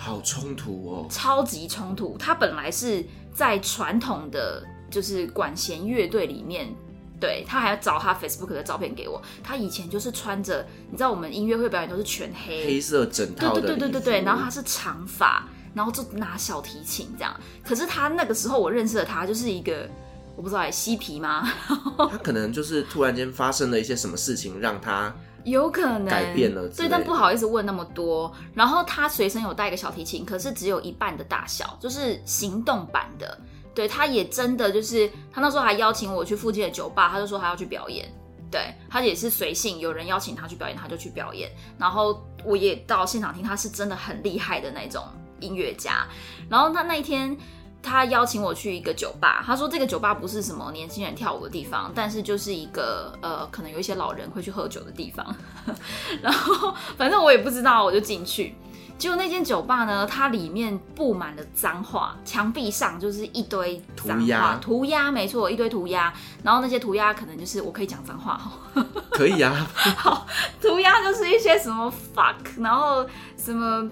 [0.02, 2.18] 好冲突哦，超级冲突。
[2.18, 6.74] 他本来是在传统的就是管弦乐队里面，
[7.20, 9.22] 对，他还要找他 Facebook 的照片给我。
[9.44, 14.22] 他以前就是穿着，你知道我们音乐会表演都是全黑，黑色整套的，对对对对对对。
[14.24, 17.32] 然后他是长发，然后就拿小提琴这样。
[17.64, 19.88] 可是他那个时候我认识的他就是一个，
[20.36, 21.48] 我不知道哎，嬉皮吗？
[22.10, 25.14] 他可能就是突然间发生了一些什么事情让他。
[25.44, 28.32] 有可能改变了，对，但不好意思问那么多。
[28.54, 33.38] 然后他随身有带一个小提琴，可是只有一半的大小，就是行动版的。
[33.74, 38.12] 对，他也真的就是，他那时候还邀请我去附近的酒吧，他就说他要去表演。
[38.52, 41.50] 对，他也是随性，有人邀请他去表演，他就去表演。
[41.78, 45.04] 然后我也到现场听，他是真的很厉害的那种
[45.40, 46.06] 音乐家。
[46.50, 47.38] 然后他那一天。
[47.84, 55.36] 他邀请我去一个酒吧，他说这个酒吧不是什么年轻人跳舞的地方，但是就是一个呃，可能有一些老人会去喝酒的地方。
[56.22, 58.56] 然后反正我也不知道，我就进去。
[58.98, 66.14] 结果那间酒吧呢，它里面布满了脏话，墙壁上就是一堆脏话，涂鸦，涂鸦没错，一堆涂鸦。
[66.44, 69.68] 然后那些涂鸦可能就是我可以讲脏话哈，可以啊。
[69.98, 70.28] 好，
[70.62, 73.04] 涂鸦就是一些什么 fuck，然后
[73.36, 73.90] 什么。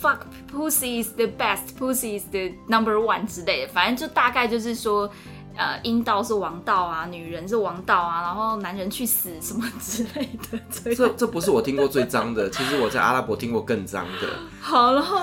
[0.00, 5.10] Fuck pussy is the best, pussy is the number one 之类的，反正就大概就是说，
[5.56, 10.94] 呃，阴道是王道啊，女人是王道啊，然后男人去死什么之类的。
[10.94, 14.28] 这这不是我听过最脏的，其实我在阿拉伯听过更脏的。
[14.62, 15.20] 好，然后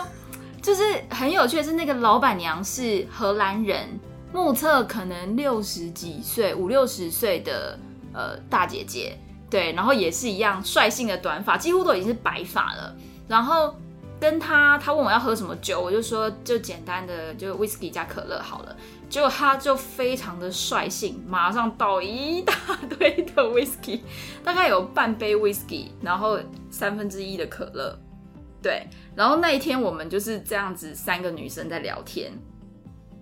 [0.61, 3.97] 就是很有趣的是，那个老板娘是荷兰人，
[4.33, 7.79] 目测可能六十几岁、五六十岁的
[8.13, 9.17] 呃大姐姐，
[9.49, 12.93] 对，然后也是一样率性的短发，几乎都已经是白发了，
[13.25, 13.73] 然后。
[14.25, 18.75] 跟他，他问我要喝什么酒，我就说就简单的就 whisky 加可乐好了。
[19.07, 22.55] 结果他就非常的率性，马上倒一大
[22.89, 23.99] 堆的 whisky，
[24.43, 26.39] 大概有半杯 whisky，然后
[26.71, 27.95] 三分之一的可乐。
[28.63, 32.33] 对，然后那一天我们就是这样子三个女生在聊天。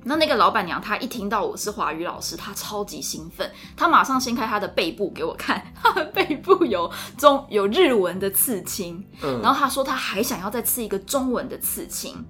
[0.05, 12.23] 那那个老板娘，她一听到我是华语老师，她超级兴奋，她马上掀开她的背部给我看， 她的背部有中有日文的刺青，嗯，然后她说她还想要再刺一个中文的刺青，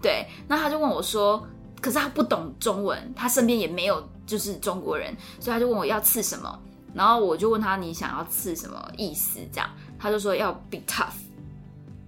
[0.00, 1.46] 对，那她就问我说，
[1.80, 6.58] 可是她不懂中文，她身边也没有就是中国人，所以她就问我要刺什么，
[6.94, 9.38] 然后我就问她你想要刺什么意思？
[9.52, 11.12] 这样，她就说要 be tough，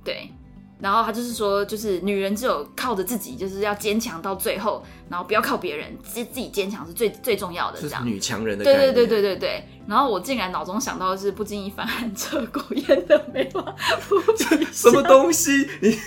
[0.02, 0.32] 对。
[0.80, 7.80] 然后他就是说，就是女人只有靠着自己，就是要坚强到最后，然后不要靠别人，自自己坚强是最最重要的。
[7.80, 8.64] 这样，女强人的。
[8.64, 9.68] 对对对对对对。
[9.86, 13.60] 然后我竟然脑中想到的是不经一番寒彻骨烟的梅花
[14.08, 14.58] 扑鼻香。
[14.72, 15.68] 什么东西？
[15.80, 15.98] 你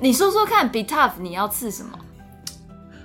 [0.00, 1.98] 你说说看，be tough，你要刺什么？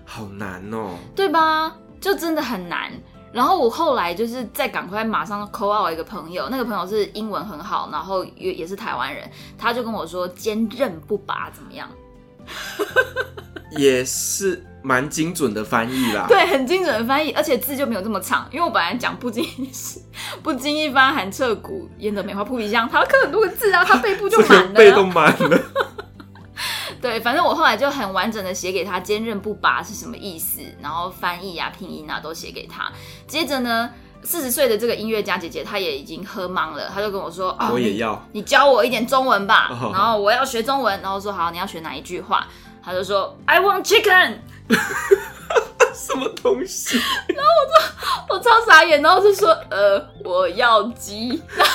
[0.05, 1.75] 好难哦，对吧？
[1.99, 2.91] 就真的很难。
[3.31, 11.89] 然后我后来就是再赶快马上 call out 一个朋友，那个朋友是英文很好，然后也也是台湾人，他就跟我说坚韧不拔怎么样？
[13.77, 16.25] 也是蛮精准的翻译啦。
[16.27, 19.69] 对，很精准的翻译，而且字就没有这么长，因为我本来讲不经一
[20.41, 25.61] 不经意翻寒彻骨烟的梅花扑鼻香，他要刻很多个字啊，他背部就满了， 背都满了。
[27.01, 32.91] 对，反正我后来就很完整的写给他，坚韧不拔是什么意思，然后翻译啊、拼音啊都写给他。
[33.25, 33.89] 接着呢，
[34.23, 39.69] 四十岁的这个音乐家姐姐，她也已经喝茫了，她就跟我说：“哦，我也要你，你教我一点中文吧。
[39.71, 42.47] 哦”然后我要学中文，然后说：“好，你要学哪一句话？”
[42.83, 44.39] 她就说：“I want chicken。
[45.95, 46.97] ”什么东西？
[47.29, 47.51] 然后
[48.29, 51.73] 我就我超傻眼，然后就说：“呃，我要鸡。”然后。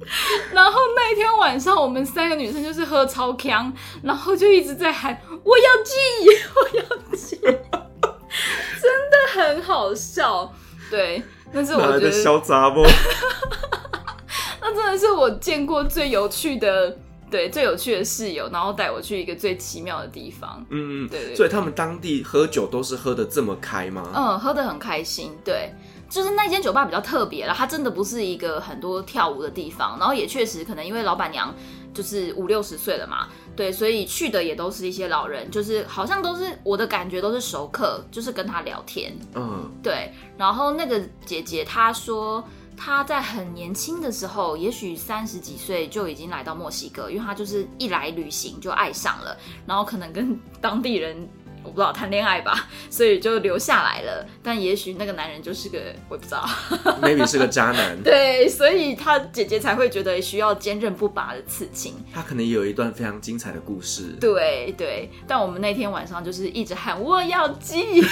[0.52, 5.92] 然后那一天晚上，我们三个女生就是喝超强，然后就一直在喊“我要记，
[6.54, 6.84] 我要
[7.16, 10.52] 记”，真的很好笑。
[10.90, 12.82] 对，但是我觉得嚣杂不？
[14.60, 16.96] 那真的是我见过最有趣的，
[17.30, 20.64] 对，最有趣的室友，然后带我去一个最奇妙的地方。
[20.70, 21.34] 嗯嗯，对，对，对。
[21.36, 24.08] 所以他们当地喝酒都是喝的这么开吗？
[24.14, 25.36] 嗯，喝的很开心。
[25.44, 25.72] 对。
[26.08, 31.52] 就是那间酒吧比较特别了，它真的不是一个很多跳舞的地方，然后也确实可能因为老板娘
[31.92, 40.12] 就是五六十岁了嘛，对，所以去的也都是一些老人，就是好像都是我的感觉都是熟客，就是跟他聊天，嗯，对。
[40.38, 42.44] 然后那个姐姐她说
[42.76, 51.28] 她在很年轻的时候，也许三十几岁就已经来到墨西哥，因为她就是一来旅行就爱上了，然后可能跟当地人。
[51.66, 54.24] 我不知道谈恋爱吧， 所以就留下来了。
[54.42, 56.48] 但也许那个男人就是个，我不知道，
[57.02, 58.00] maybe 是个渣男。
[58.02, 61.94] 对，所以他姐姐才会觉得需要坚韧不拔的刺青。
[62.14, 64.14] 他可能也有一段非常精彩的故事。
[64.20, 68.02] 对对，但我们那天晚上就是一直喊我要记。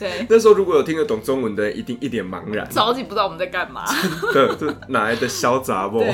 [0.00, 3.84] 对，那时候如果有听得懂中文的人，一定一脸茫然，超级不知道我们在干嘛。
[4.32, 6.04] 对，这哪来的潇洒不？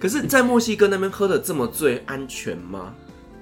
[0.00, 2.92] 可是，在墨西哥那边喝的这么醉，安全吗？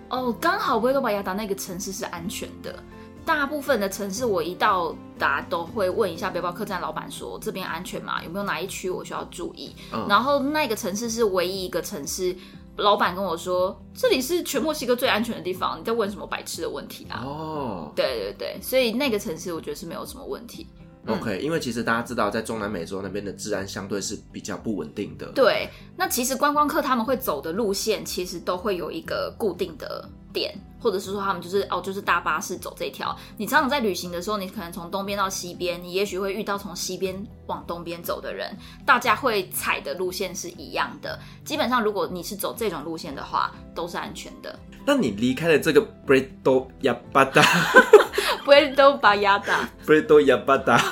[0.08, 2.78] 哦，刚好维多巴亚达那个城市是安全的。
[3.24, 8.22] 大部分的城市我一到达都会问一下背包客栈老板说，这边安全吗？
[8.22, 9.74] 有没有哪一区我需要注意？
[9.92, 12.36] 嗯、然后那个城市是唯一一个城市，
[12.76, 15.80] 老板跟我说，这里是全墨西哥最安全的地方。
[15.80, 17.24] 你在问什么白痴的问题啊？
[17.26, 20.68] 哦，对对对，所以那个城市我觉得是没有什么问题。
[21.06, 25.26] OK，因为其实大家知道，在中南美洲那边的治安相对是比较不稳定的。
[25.34, 33.16] 对，那其实观光客他们会走的路线，其实都会有一个固定的点，或者是说他们就是哦，就是大巴士走这条。
[33.36, 37.16] 你常常在旅行的时候，你可能从东边到西边，你也许会遇到从西边
[37.46, 41.18] 往东边走的人，大家会踩的路线是一样的。
[41.44, 44.58] 基本上，如果你是走这种路线的话，都是安全的。
[44.86, 46.68] 那你离开了这个 Puerto
[47.12, 50.78] Vallarta，Puerto Vallarta，Puerto Vallarta，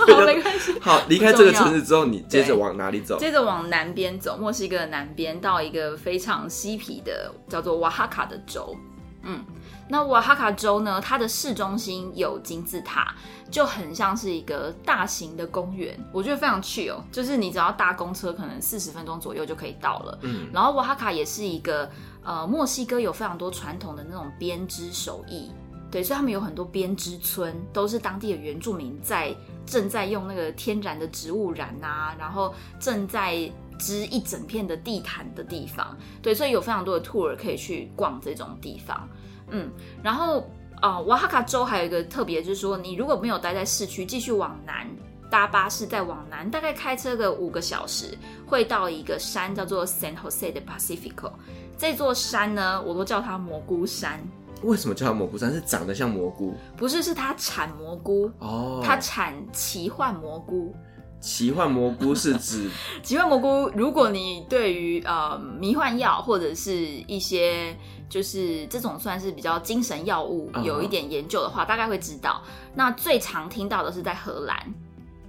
[0.10, 0.74] 好，没关系。
[0.80, 3.16] 好，离开这个城市之后，你接着往哪里走？
[3.18, 8.76] 接着往南边走，墨西哥的南边，到一个非常嬉皮的叫做瓦哈卡的州。
[9.22, 9.44] 嗯，
[9.90, 13.14] 那瓦哈卡州呢，它的市中心有金字塔，
[13.50, 20.18] 就很像是一个大型的公园，我觉得非常 chill，就是你只要搭公车，可能四十分钟左右就可以到了。
[20.22, 21.90] 嗯，然后瓦哈卡也是一个。
[22.22, 25.50] 呃，墨西哥有非常多传统的那种编织手艺，
[25.90, 39.08] 对，所以他们有很多编织村，都是当地的原住民在正在用那个天然的植物染啊，然后正在织一整片的地毯的地方，对，所以有非常多的 tour 可以去逛这种地方，
[39.50, 39.70] 嗯，
[40.02, 40.44] 然后
[40.82, 44.86] 呃，瓦哈卡州还有一个特别，就是说你如果没有待在市区，继续往南
[45.30, 51.32] 搭巴士再往南，大概开车个五个小时，会到一个山叫做 San Jose de Pacifico。
[51.76, 54.20] 这座山呢，我都叫它蘑菇山。
[54.62, 55.52] 为什么叫它蘑菇山？
[55.52, 56.54] 是长得像蘑菇？
[56.76, 58.82] 不是，是它产蘑菇哦。
[58.84, 60.74] 它产奇幻蘑菇。
[61.20, 62.70] 奇幻蘑菇是指
[63.02, 63.70] 奇幻蘑菇。
[63.76, 67.76] 如果你对于呃迷幻药或者是一些
[68.08, 72.42] 就是这种算是比较精神药物有一点研究的话，哦、大概会知道。
[72.74, 74.56] 那最常听到的是在荷兰，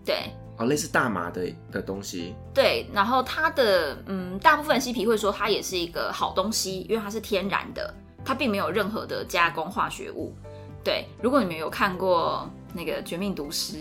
[0.06, 0.32] 对。
[0.58, 2.36] 哦，类似大麻的的东西。
[2.54, 10.34] 对，然后它的嗯，大部分西皮会说它也是一个好东西，因为它是天然的，它并没有任何的加工化学物。
[10.84, 13.76] 对，如果你们有看过那个《绝命毒师》，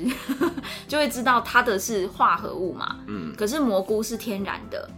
[0.88, 2.97] 就会知道它的是化合物嘛。
[3.07, 3.34] 嗯。
[3.36, 4.88] 可是蘑菇是天然的，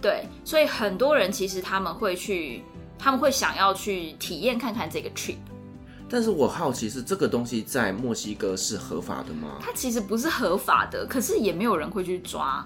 [0.00, 2.62] 对，所以很多人其实他们会去，
[2.98, 5.36] 他们会想要去体验看看这个 trip。
[6.08, 9.58] 但是我好奇是这个东西在墨西哥是合法的吗？
[9.60, 12.64] 它其实不是合法的，可是也没有人会去抓。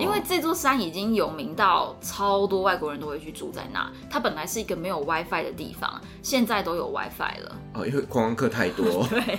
[0.00, 3.90] 因为这座山已经有名到超多外国人都会去住在那。
[4.10, 7.56] 它本来是一个没有 WiFi 的地方，现在都有 WiFi 了。
[7.74, 9.06] 哦，因为观光客太多。
[9.10, 9.38] 对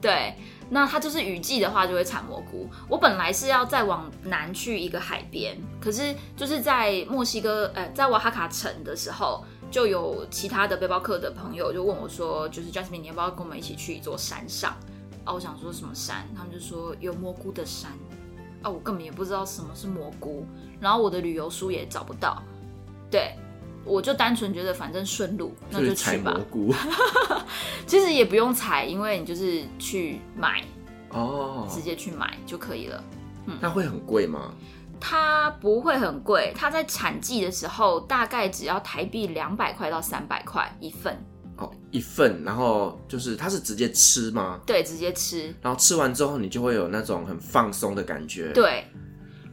[0.00, 0.34] 对，
[0.70, 2.68] 那它就是雨季的话就会产蘑菇。
[2.88, 14.76] 我本来是要再往南去一个海边，可是就是在墨西哥，呃，在瓦哈卡城的时候，就有其他的背包客的朋友就问我说，就是 Jasmine，你要不要跟我们一起去一座山上？
[15.24, 16.28] 啊，我想说什么山？
[16.36, 17.90] 他们就说有蘑菇的山。
[18.64, 20.44] 啊，我根本也不知道什么是蘑菇，
[20.80, 22.42] 然后我的旅游书也找不到，
[23.10, 23.36] 对，
[23.84, 26.32] 我就单纯觉得反正顺路，那就去吧。
[26.32, 26.74] 蘑菇，
[27.86, 30.64] 其实也不用采，因为你就是去买
[31.10, 33.04] 哦，直接去买就可以了。
[33.46, 34.54] 嗯，那会很贵吗？
[34.98, 41.22] 它不会很贵，它在产季的时候大概只要台币两百块到三百块一份。
[41.56, 44.60] 哦，一份，然后就是它是直接吃吗？
[44.66, 45.54] 对，直接吃。
[45.62, 48.52] 然后吃完之后，你就会有那种很放松的感觉。
[48.52, 48.84] 对，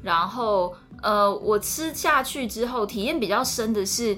[0.01, 4.17] 然后呃，我吃下去之后，体验比较深的是，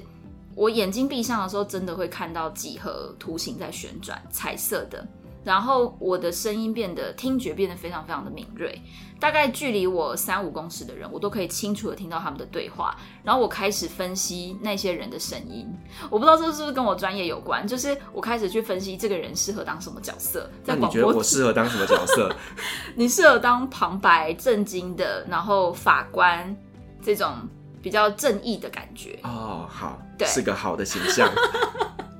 [0.54, 5.06] 我眼睛闭上的时候，真的会看到几何图形在旋转，彩色的。
[5.44, 8.80] 然后我的声音变得，听觉变得非常非常的敏锐。
[9.20, 12.94] 大概距离我三五公尺的人，我都可以清楚的听到他们的对话。
[13.22, 15.66] 然后我开始分析那些人的声音，
[16.10, 20.50] 我不知道这是不是跟我专业有关，就是我开始去分析这个人适合当什么角色。
[20.62, 22.34] 在你觉得我适合当什么角色？
[22.96, 26.54] 你适合当旁白、正经的，然后法官
[27.00, 27.34] 这种
[27.80, 29.18] 比较正义的感觉。
[29.22, 31.30] 哦，好，对，是个好的形象。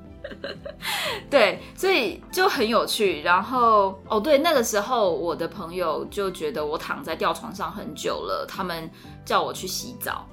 [1.30, 3.22] 对，所以就很有趣。
[3.22, 8.90] 然后哦，对，那个时候我的朋友就觉得我躺在吊床上很久了，他们
[9.24, 10.26] 叫我去洗澡。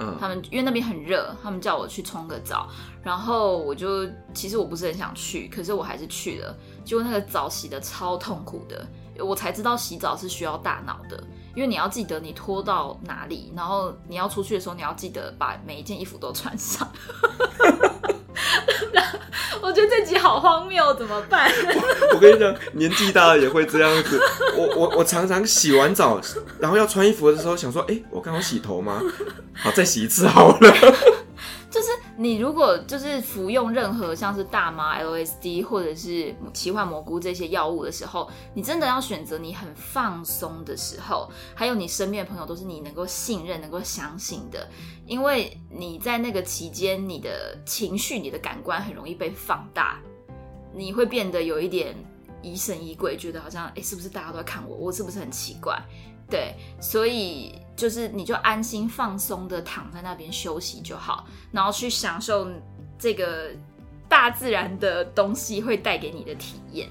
[0.00, 2.68] 嗯，他们因为那边很热，他们叫我去冲个澡。
[3.02, 6.56] 然后我就其实我不是很想去，可是我还是去了。
[6.84, 8.86] 结果那个澡洗的超痛苦的，
[9.18, 11.20] 我才知道洗澡是需要大脑的，
[11.56, 16.88] 因为你要记得你拖到哪里，然后你要出去的时候，你要记得把每一件衣服都穿上。
[19.60, 21.50] 我觉得这集好荒谬，怎么办？
[21.50, 24.20] 我， 我跟你讲，年纪大了也会这样子。
[24.56, 26.20] 我我我常常洗完澡，
[26.58, 29.02] 然后要穿衣服的时候，想说，哎、欸，我刚好洗头吗？
[29.54, 30.74] 好，再洗一次好了。
[31.70, 44.66] 就是你如果就是服用任何像是大麻、LSD 或者是奇幻蘑菇这些药物的时候，你真的要选择你很放松的时候，还有你身边的朋友都是你能够信任、能够相信的，
[45.08, 49.98] 因为你在那个期间，你的情绪、你的感官很容易被放大，
[50.74, 51.96] 你会变得有一点
[52.42, 54.76] 疑神疑鬼，觉得好像哎、是不是大家都在看我？
[54.76, 55.82] 我是不是很奇怪？
[56.30, 62.46] 对，所以就是你就安心放松的躺在那边休息就好，然后去享受
[62.98, 63.50] 这个
[64.10, 66.86] 大自然的东西会带给你的体验。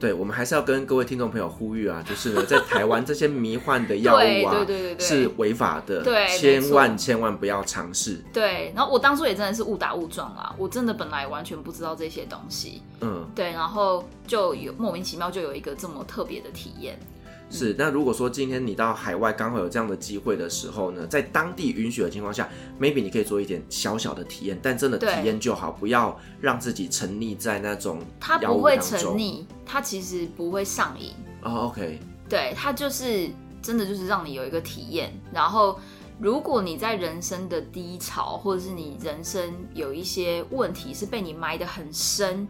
[0.00, 8.18] 对，我们还是要跟各位听众朋友呼吁啊，就是呢，在台湾这些迷幻的药物啊，对对对对对，是违法的，对，千万千万不要尝试。
[8.32, 16.98] 对，然后我当初也真的是误打误撞啊，我真的本来完全不知道这些东西，嗯，对，然后就有莫名其妙就有一个这么特别的体验。
[17.50, 22.48] 是，那如果说今天你到海外刚好有这样的机会的时候呢，在当地允许的情况下
[22.80, 27.98] ，maybe 你可以做一点小小的体验，但真的体验就好，不要让自己沉溺在那种。
[28.20, 31.12] 它不会沉溺，它其实不会上瘾。
[31.42, 31.98] 哦、oh，OK。
[32.28, 33.28] 对，它就是
[33.60, 35.12] 真的就是让你有一个体验。
[35.32, 35.76] 然后，
[36.20, 42.46] 如果你在人生的低潮，或者是你人生有一些问题是被你埋得很深。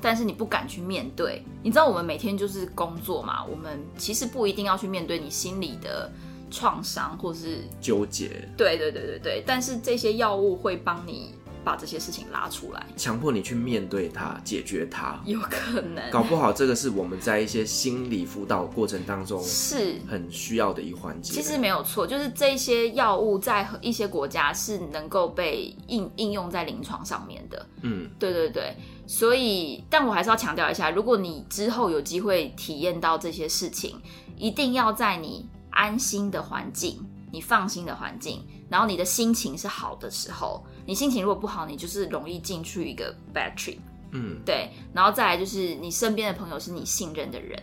[0.00, 6.10] 但是你不敢去面对，你知道我们每天就是工作嘛，我们其实不一定要去面对你心里的
[6.50, 8.48] 创伤或是纠结。
[8.56, 11.34] 对对对对对，但是这些药物会帮你
[11.66, 15.20] 把这些事情拉出来，强迫你去面对它，解决它。
[15.24, 21.34] 有可能，搞不好这个是我们在一些心理辅导过程当中是很需要的一环节。
[21.34, 27.66] 其实没有错，就是这些药物在一些国家是能够被应应用在临床上面的。
[27.82, 28.72] 嗯，对对对。
[29.08, 34.00] 所以，但我还是要强调一下，如果你之后有机会体验到这些事情，
[34.36, 40.64] 一定要在你安心的环境、你放心的环境，然后你的心情是好的时候。
[40.86, 43.78] 你心情如果不好，你就是容易进去一个 bad trip。
[44.12, 44.70] 嗯，对。
[44.94, 47.62] 然后再来就是你身边的朋友是你信任的人，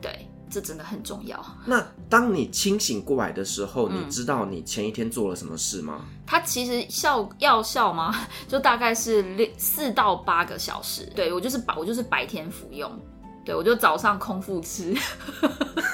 [0.00, 0.26] 对。
[0.48, 1.44] 这真的很重要。
[1.66, 6.04] 那当你清醒过来的时候，嗯、你知道你前一天做了什么事吗？
[6.24, 8.14] 它其实效药效吗？
[8.46, 11.04] 就大概是六四到八个小时。
[11.16, 12.88] 对，我就是白，我就是白天服用。
[13.44, 14.94] 对，我就早上空腹吃。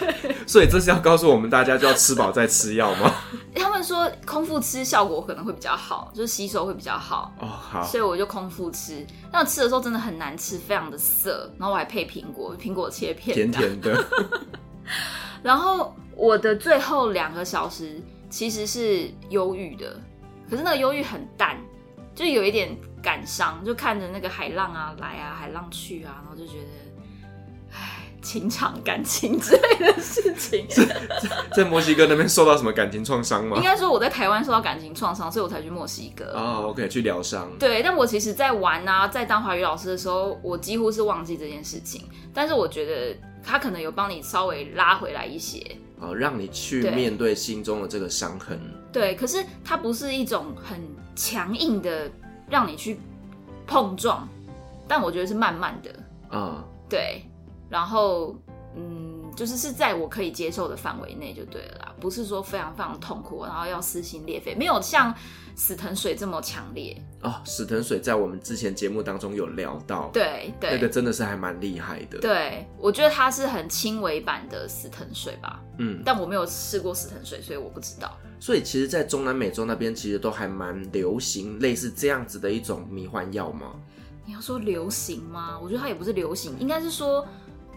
[0.00, 0.15] 对，
[0.46, 3.12] 所以这是要告诉我们大家就要吃饱再吃药吗？
[3.56, 7.32] 他们说空腹吃效果可能会比较好，就是吸收会比较好。
[7.40, 7.82] 哦，好。
[7.82, 14.04] 所以我就空腹吃，但我吃的时候真的很难吃，非常的涩，然后我还配苹果，苹果切片，甜甜的。
[15.42, 20.00] 然后我的最后两个小时其实是忧郁的，
[20.48, 21.56] 可是那个忧郁很淡，
[22.14, 26.85] 就有一点感伤，就看着那个海浪啊来啊，海浪去啊，然后就觉得。
[28.22, 30.66] 情场感情之类的事情，
[31.54, 33.56] 在墨西哥那边受到什么感情创伤吗？
[33.56, 36.24] 应该说我在台湾受到感情创伤，所以我才去墨西哥。
[36.34, 37.48] 哦、oh,，OK，去疗伤。
[37.58, 42.02] 对，但我其实，在玩啊，在当华语老师的时候，我几乎是忘记这件事情。
[42.34, 45.58] 但是我觉得他可能有帮你稍微拉回来一些，
[46.00, 48.58] 哦、oh,，让你去面对心中的这个伤痕。
[48.92, 50.80] 对，可是它不是一种很
[51.14, 52.10] 强硬的
[52.48, 52.98] 让你去
[53.66, 54.28] 碰撞，
[54.88, 55.90] 但我觉得是慢慢的。
[56.36, 57.22] 啊、uh.，对。
[57.68, 58.36] 然后，
[58.74, 65.14] 嗯，就是是在我可以接受的范围内就对了啦，不是说非常非常痛苦，然后要撕心裂肺，没有像
[65.54, 67.34] 死藤水这么强烈哦。
[67.44, 72.18] 死藤水在我们之前节目当中有聊到，对对，那个真的是还蛮厉害的。
[72.18, 78.14] 对，我觉得它是很轻微版的死藤水吧，嗯，但我没有试过死藤水，所以我不知道。
[78.38, 83.72] 所以其实，在中南美洲那边，其实都还蛮流行类似这样子的一种迷幻药吗？
[84.26, 85.58] 你要说流行吗？
[85.58, 87.26] 我觉得它也不是流行，应该是说。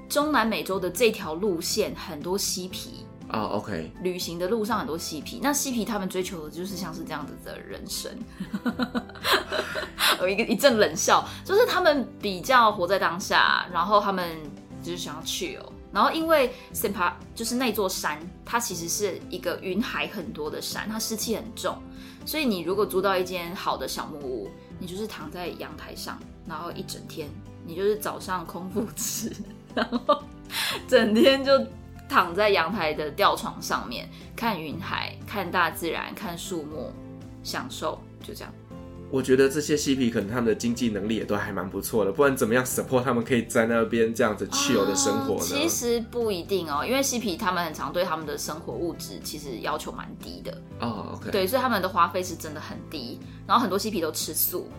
[0.09, 8.11] 中南美洲的这条路线很多嬉皮啊、oh,，OK，旅行的路上很多嬉皮，那嬉皮他们追求的就是像是这样子的人生。
[10.19, 14.35] 有一个一阵冷笑，就是他们比较活在当下，然后他们
[14.81, 15.71] 就是想要去哦。
[15.93, 21.77] 然后因为 Sampa 就是那座山，它其实是一个云海很多的山，它湿气很重，
[22.25, 24.49] 所以你如果租到一间好的小木屋，
[24.79, 27.29] 你就是躺在阳台上，然后一整天，
[27.63, 29.31] 你就是早上空腹吃。
[29.79, 30.21] 然 后
[30.87, 31.51] 整天就
[32.07, 36.91] 躺在阳台的吊床上面，看云海，看大自然，看树木，
[37.43, 38.53] 享受，就这样。
[39.11, 45.41] 我觉得这些嬉皮可能他们的经济能力也都还蛮不错的，不然怎么样 support 他们可以在那边这样子 chill 的生活呢？
[45.41, 51.07] 其实不一定哦，因为嬉皮他们很常对他们的生活物质其实要求蛮低的哦。
[51.09, 53.19] Oh, OK，对，所以他们的花费是真的很低。
[53.47, 54.69] 然后很多嬉皮都吃素。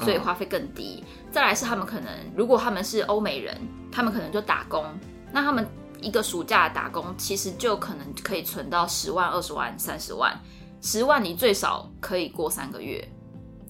[0.00, 1.04] 所以花费更低。
[1.30, 3.56] 再来是他们可能，如果他们是欧美人，
[3.90, 4.84] 他们可能就打工。
[5.32, 5.66] 那他们
[6.00, 10.36] 一个暑假打工，其实就可能可以存到十万、二十万、三十万。
[10.82, 13.06] 十万你最少可以过三个月，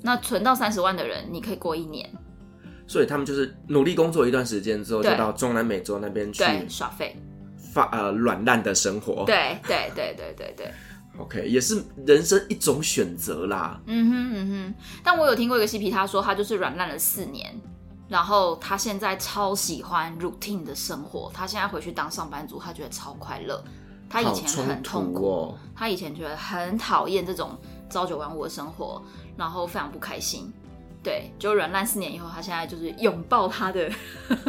[0.01, 2.09] 那存到三十万的人，你可以过一年。
[2.87, 7.17] 所以他们就是努力工作一段时间之后，就到中南美洲那边去耍废，
[7.73, 9.25] 发呃软烂的生活。
[9.27, 10.73] 对对对对对对。
[11.21, 13.81] OK，也是人生一种选择啦。
[13.87, 17.55] 嗯哼嗯哼，但我有听过一个嬉皮，他说他就是软烂了四年，
[18.09, 21.31] 然后他现在超喜欢 routine 的生活。
[21.35, 23.63] 他现在回去当上班族，他觉得超快乐。
[24.09, 27.57] 他以前很痛苦，哦，他以前觉得很讨厌这种
[27.89, 29.01] 朝九晚五的生活，
[29.37, 30.53] 然后非常不开心。
[31.03, 33.91] 对，就软烂四年以后，他现在就是拥抱他的。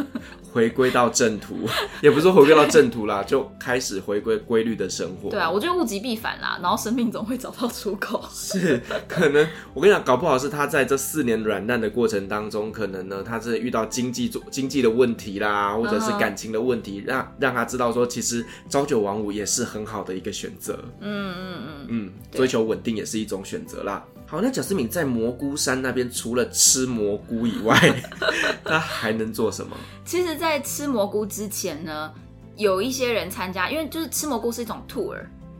[0.52, 1.66] 回归到正途，
[2.02, 5.30] 也不是说回归到正途啦，就开始回归规律的生活。
[5.30, 8.22] 对啊，我觉得物极必反啦，然后生命总会找到出口。
[8.30, 8.78] 是，
[9.08, 20.78] 可能我跟你讲，搞不好是他在这四年软烂的过程当中，可能呢，他是遇到经济经济的问题啦，或者是感情的问题，嗯、让让他知道说，其实朝九晚五也是很好的一个选择。
[21.00, 24.04] 嗯嗯嗯嗯，追求稳定也是一种选择啦。
[24.32, 27.78] 好，那贾斯敏在蘑菇山那边，除了吃蘑菇以外，
[28.64, 29.76] 他还能做什么？
[30.06, 32.10] 其实，在吃蘑菇之前呢，
[32.56, 35.18] 有一些人参加，因为就是吃蘑菇是一种 tour，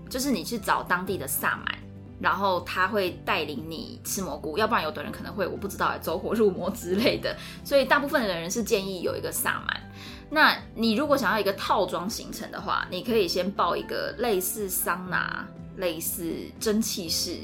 [0.08, 1.78] 就是你去找当地的萨满，
[2.18, 9.82] 然后他会带领你吃蘑菇，要不然有的人可能会我不知道走火入魔之类的， 所以大部分的人是建议有一个萨满。
[10.30, 15.46] 那你如果想要一个套装行程的话，你可以先报一个类似桑拿、
[15.76, 17.36] 类似蒸汽室，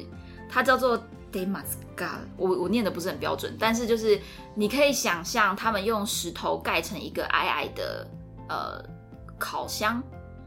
[0.49, 0.99] 它叫做。
[1.33, 4.21] Temazcal，我我念的不是很标准，但是就是
[4.55, 8.07] 你可以想象他们用石头盖成一个矮矮的
[8.49, 8.85] 呃
[9.39, 10.03] 烤箱，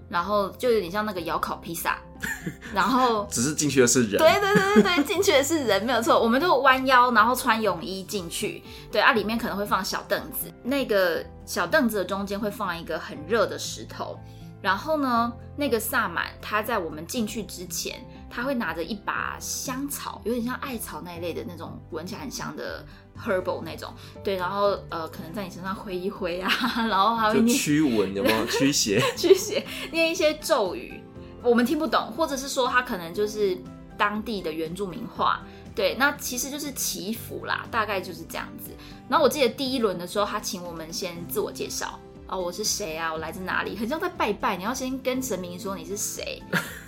[0.09, 1.97] 然后就有点像那个窑烤披萨，
[2.73, 14.19] 然后只是进去的是人，对对对对对，进去的是人没有错，我们就弯腰，然后穿泳衣进去，对啊，里面可能会放小凳子，那个小凳子的中间会放一个很热的石头。
[14.61, 17.99] 然后呢，那个萨满他在我们进去之前，
[18.31, 22.85] 他会拿着一把香草，有点像艾草那一类的那种，闻起来很香的
[23.19, 23.93] herbal 那种。
[24.23, 26.49] 对，然后呃，可能在你身上挥一挥啊，
[26.89, 29.01] 然后还会念驱蚊，有没有 驱邪？
[29.17, 31.03] 驱邪，念一些咒语，
[31.43, 33.57] 我们听不懂，或者是说他可能就是
[33.97, 35.41] 当地的原住民话。
[35.73, 38.71] 对，那其实就是祈福啦，大概就是这样子。
[39.07, 41.97] 然后我记得第一轮的时候，他请我们先自我介绍。
[42.27, 43.11] 哦，我是谁啊？
[43.11, 43.75] 我来自哪里？
[43.75, 46.41] 很像在拜拜，你要先跟神明说你是谁，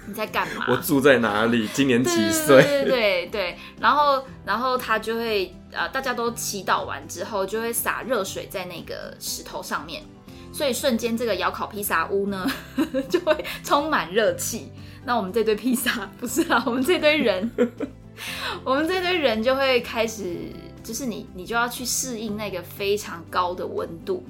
[0.06, 0.66] 你在干嘛？
[0.70, 1.68] 我住在哪里？
[1.74, 2.62] 今年几岁？
[2.62, 3.58] 对对对对。
[3.80, 10.04] 然后，然后他就会呃，大家都祈祷完之后，就会洒热水在那个石头上面，
[10.52, 12.46] 所以瞬间这个窑烤披萨屋呢，
[13.10, 14.72] 就会充满热气。
[15.06, 17.52] 那我们这堆披萨不是啊，我们这堆人，
[18.64, 20.38] 我们这堆人就会开始，
[20.84, 24.26] 就是你你就要去适应那个非常高的温度。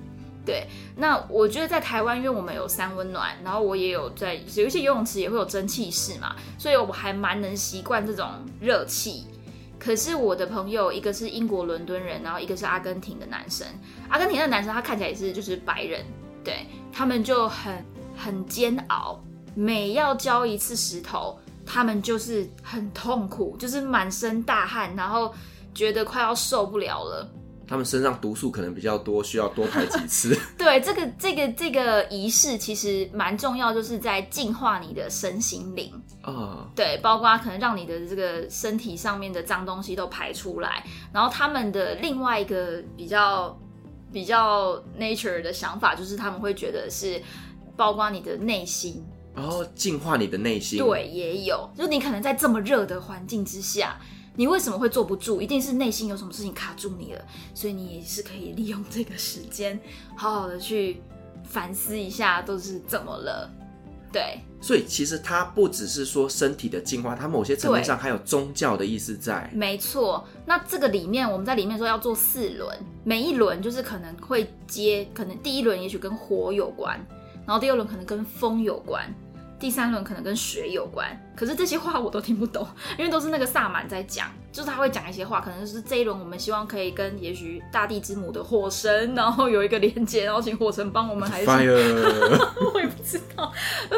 [0.46, 0.68] 对，
[0.98, 8.30] 那我觉得在台湾，因为我们有三温暖，然后我也有在有一些游泳池也会有蒸汽室嘛，所以我还蛮能习惯这种
[8.60, 9.26] 热气。
[9.80, 13.68] 可是我的朋友，一个是英国伦敦人，然后一个是阿根廷的男生，
[14.10, 16.06] 阿根廷的男生他看起来也是就是白人，
[16.44, 17.86] 对，他们就很
[18.16, 19.22] 很煎熬，
[19.56, 25.34] 每要浇一次石头，他们就是很痛苦，就是满身大汗，然后
[25.74, 27.30] 觉得快要受不了了。
[27.74, 30.40] 他们身上毒素可能比较多，需要多排几次。
[30.56, 36.32] 对，这个这个这个仪式其实蛮重要，就是在净化你的身心灵啊。
[36.32, 36.76] Oh.
[36.76, 40.84] 对，包括可能让你的这个身体上面的脏东西都排出来。
[41.12, 43.60] 然后他们的另外一个比较
[44.12, 47.20] 比较 nature 的想法，就是他们会觉得是
[47.76, 49.04] 包括你的内心，
[49.36, 50.78] 然后净化你的内心。
[50.78, 54.00] 对，也有，就是你可能在这么热的环境之下。
[54.36, 55.40] 你为什么会坐不住？
[55.42, 59.80] 一定是内心有什么事情卡住你了，所以你也是可以利用这个时间，
[60.16, 61.02] 好好的去
[61.44, 63.50] 反思一下都是怎么了。
[64.12, 69.50] 对，所以其实它不只是说身体的进化，它某些层面上还有宗教的意思在。
[69.52, 76.96] 没错，那这个里面我们在里面说要做四轮，每一轮就是可能会接，可能第一轮也许跟火有关，
[77.46, 79.12] 然后第二轮可能跟风有关。
[79.64, 93.54] 第三轮可能跟水有关，可是这些话我都听不懂，因为都是那个萨满在讲，就是他会讲一些话，可能就是这一轮我们希望可以跟也许大地之母的火神，然后有一个连接，然后请火神帮我们，还是 我也不知道，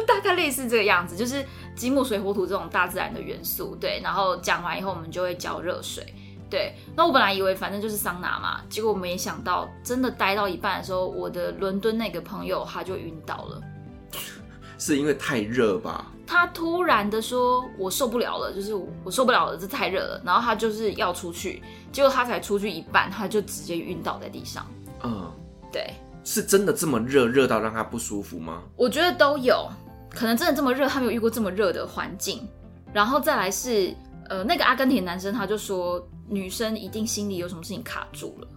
[0.05, 1.43] 大概类似这个样子，就是
[1.75, 6.05] 金木水火土这种大自然的元素，对，然后讲完以后我们就会浇热水，
[6.47, 13.59] 对，那我本来以为反正就是桑拿嘛，结果我没想到真的待到一半的时候，我的伦敦那个朋友他就晕倒了。
[14.77, 16.11] 是因为太热吧？
[16.27, 18.73] 他突然的说：“我受不了了，就是
[19.03, 21.61] 我受不了了，这太热了。”然后他就是要出去，
[21.91, 24.65] 结果他才出去一半，他就直接晕倒在地上。
[25.03, 25.31] 嗯，
[25.71, 28.63] 对，是真的这么热，热到让他不舒服吗？
[28.75, 29.69] 我觉得都有
[30.09, 32.47] 可能，真的这么热，他没有遇过这么热的环境。
[32.91, 33.95] 然后再来是，
[34.27, 38.47] 呃，那个阿根廷男生他就说，女生一定心里有什么事情卡住了。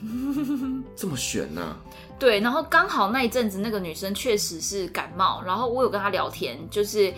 [0.96, 1.76] 这么悬呢、啊？
[2.18, 7.12] 对，然后刚好那一阵子那个女生确实是感冒，然后我有跟她聊天，就是，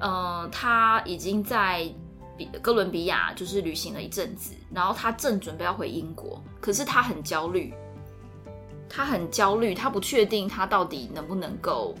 [0.00, 1.92] 呃，她已经在
[2.36, 7.74] 比哥伦比亚就是旅行了一阵子，然后她正准备要回英国，可是她很焦虑，
[8.88, 11.94] 她很焦虑，她不确定她到底能不能够，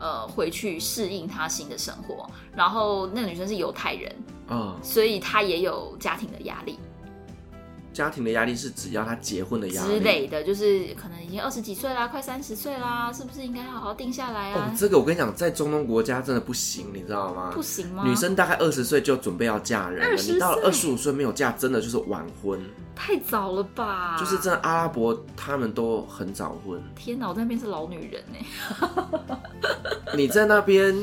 [0.00, 2.28] 呃，回去适应她新的生活。
[2.52, 4.16] 然后那个女生是犹太人，
[4.48, 6.78] 嗯，所以她也有家庭的压力。
[7.96, 14.70] 家庭的压力是只要他结婚的压力之类的，就是可能已经二十几岁啦，快三十岁啦，是不是应该好好定下来啊？
[14.70, 17.50] 哦，这个我跟你讲，在中东国家真的不行，你知道吗？
[17.54, 18.04] 不行吗？
[18.06, 22.60] 女生大概二十岁就准备要嫁人了，你到了二十五岁没有嫁，真的就是晚婚，
[22.94, 24.18] 太早了吧？
[24.18, 26.78] 就是真的阿拉伯他们都很早婚。
[26.94, 29.38] 天哪，我在那边是老女人呢。
[30.14, 30.94] 你在那边？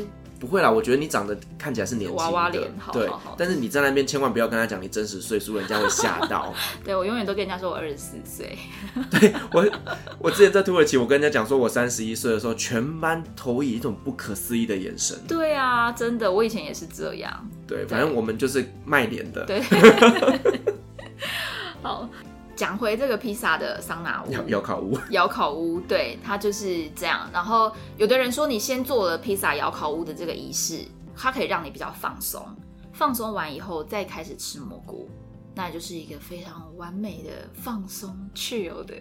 [0.43, 3.09] 不会啦，我觉得你长得看起来是年轻的，娃娃脸，好好好，对。
[3.37, 6.53] 但是你在那边千万不要跟他讲你真实岁数，人家会吓到。
[6.83, 8.57] 对，我永远都跟人家说我二十四岁。
[9.09, 9.65] 对我，
[10.19, 15.17] 我之前在土耳其，我跟人家讲说我三十一岁的时候，全班投以一种不可思议的眼神。
[15.25, 17.49] 对啊，真的，我以前也是这样。
[17.65, 19.45] 对，反正我们就是卖脸的。
[19.45, 19.61] 对。
[21.81, 22.09] 好。
[22.64, 27.30] 讲回这个披萨的桑拿屋， 窑烤屋， 窑烤屋，对，它就是这样。
[27.34, 30.80] 然后有的人说，你先做了披萨窑烤屋的这个仪式，
[31.14, 32.41] 它可以让你比较放松，
[32.93, 35.09] 放松完以后再开始吃蘑菇，
[35.53, 38.95] 那就是一个非常完美的放松、chill 的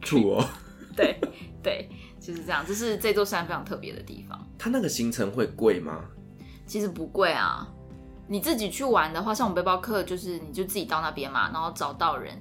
[0.00, 0.48] 处哦。
[0.96, 1.20] 对
[1.62, 2.64] 对，就是这样。
[2.66, 4.42] 这是这座山非常特别的地方。
[4.56, 6.02] 它那个行程会贵吗？
[6.66, 7.68] 其实不贵啊，
[8.26, 12.34] 你自己去玩的话，像我们背包客，就是你就自己到那边嘛，然后找到人。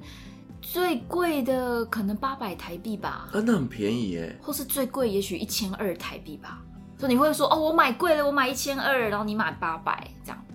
[0.66, 4.36] 最贵的可能八百台币吧，啊，那很便宜耶。
[4.42, 6.60] 或是最贵也许一千二台币吧。
[6.98, 10.46] 所以你会说哦，我买贵了，我买一千二，然后你买八百这样。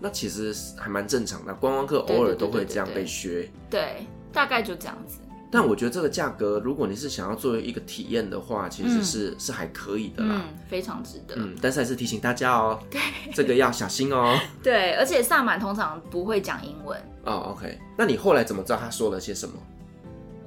[0.00, 3.48] 那其实还蛮正常的，观光客偶尔都会这样被削。
[3.70, 5.19] 对，大概就这样子。
[5.50, 11.34] 但我觉得这个价格，如果你是想要作为一个体验的话，其实是、嗯、是还可以的啦，嗯，非常值得。
[11.36, 13.00] 嗯，但是还是提醒大家哦，对，
[13.34, 14.38] 这个要小心哦。
[14.62, 16.96] 对，而且萨满通常不会讲英文。
[17.24, 19.54] 哦，OK，那你后来怎么知道他说了些什么？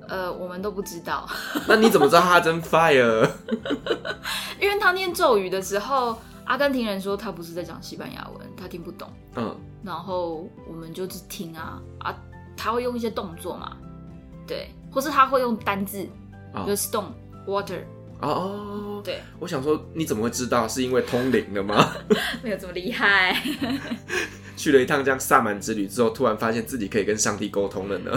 [0.07, 1.27] 呃，我们都不知道。
[1.67, 3.29] 那你怎么知道他真 fire？
[4.59, 9.07] 因为他念咒语的时候，阿根廷人说他不是在讲西班牙文，他听不懂。
[9.35, 12.15] 嗯，然后我们就是听啊啊，
[12.55, 13.77] 他会用一些动作嘛，
[14.53, 14.69] 对。
[14.91, 16.07] 或是他会用单字，
[16.67, 17.05] 就是 stone
[17.47, 17.79] water
[18.21, 20.67] 哦哦，对，我想说你怎么会知道？
[20.67, 21.95] 是因为通灵了吗？
[22.43, 23.35] 没有这么厉害。
[24.55, 28.11] 去了一趟这样萨满之旅之后，突然发现自己可以跟上帝沟通了呢。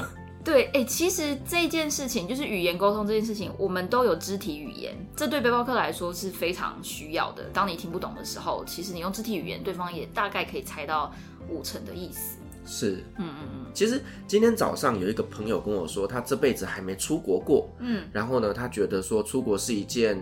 [0.45, 7.45] 对，哎、欸，其实这件事情就是语言沟通这件事情，我们都有肢体语言，这对背包客来说是非常需要的。
[7.55, 11.11] 当你听不懂的时候，其实你用肢体语言，对方也大概可以猜到
[11.49, 12.37] 五成的意思。
[12.67, 13.67] 是，嗯嗯嗯。
[13.73, 20.21] 其实今天早上有一个朋友跟我说，他这辈子还没出国过，嗯，然后呢，他觉得说出国是一件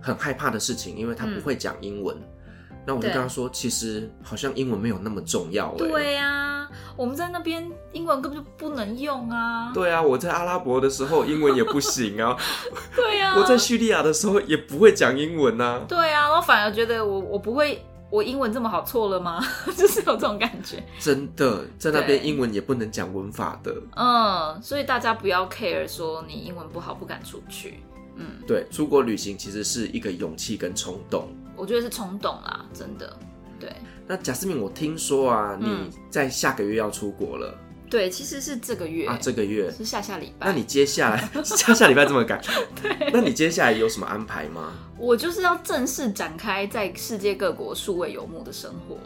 [0.00, 2.16] 很害怕的事情，因为他不会讲英文。
[2.16, 5.74] 嗯、那我就跟他说，其实好像英文没有那么重要。
[5.76, 9.72] 对呀、啊，我们在那边英文根本就不能用啊。
[9.72, 12.36] 对啊，我在阿拉伯的时候英文也不行啊。
[12.94, 15.84] 对呀、啊，我在叙利亚的时候也不会讲英文啊。
[15.88, 17.84] 对啊，我反而觉得我我不会。
[18.10, 19.44] 我英文这么好，错了吗？
[19.76, 20.82] 就是有这种感觉。
[20.98, 23.74] 真的，在那边英文也不能讲文法的。
[23.96, 27.80] 嗯，所以大家不要 care 说你英文不好不敢出去。
[28.14, 31.28] 嗯，对，出国旅行其实是一个勇气跟冲动。
[31.56, 33.16] 我觉得是冲动啦，真的。
[33.58, 33.70] 对。
[34.06, 35.68] 那贾斯敏，我听说啊，你
[36.08, 37.52] 在下个月要出国了。
[37.88, 40.48] 对，其实是这个月啊，这个月是下下礼拜。
[40.48, 42.40] 那你接下来 下下礼拜这么赶？
[42.82, 43.10] 对。
[43.12, 44.72] 那你接下来有什么安排吗？
[44.98, 48.98] 我就是要正式展开在世界各国数位游牧的生活。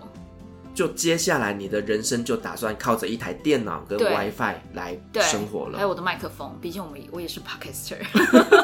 [0.72, 5.76] 就接下来你的人生就打算靠着一台电脑跟 WiFi 来生活了。
[5.76, 7.98] 还有我的麦克风，毕竟我们我也是 Podcaster。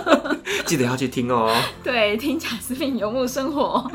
[0.64, 1.54] 记得要去听哦。
[1.82, 3.90] 对，听贾斯敏游牧生活。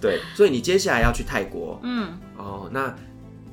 [0.00, 1.78] 对，所以你接下来要去泰国。
[1.84, 2.18] 嗯。
[2.36, 2.92] 哦，那。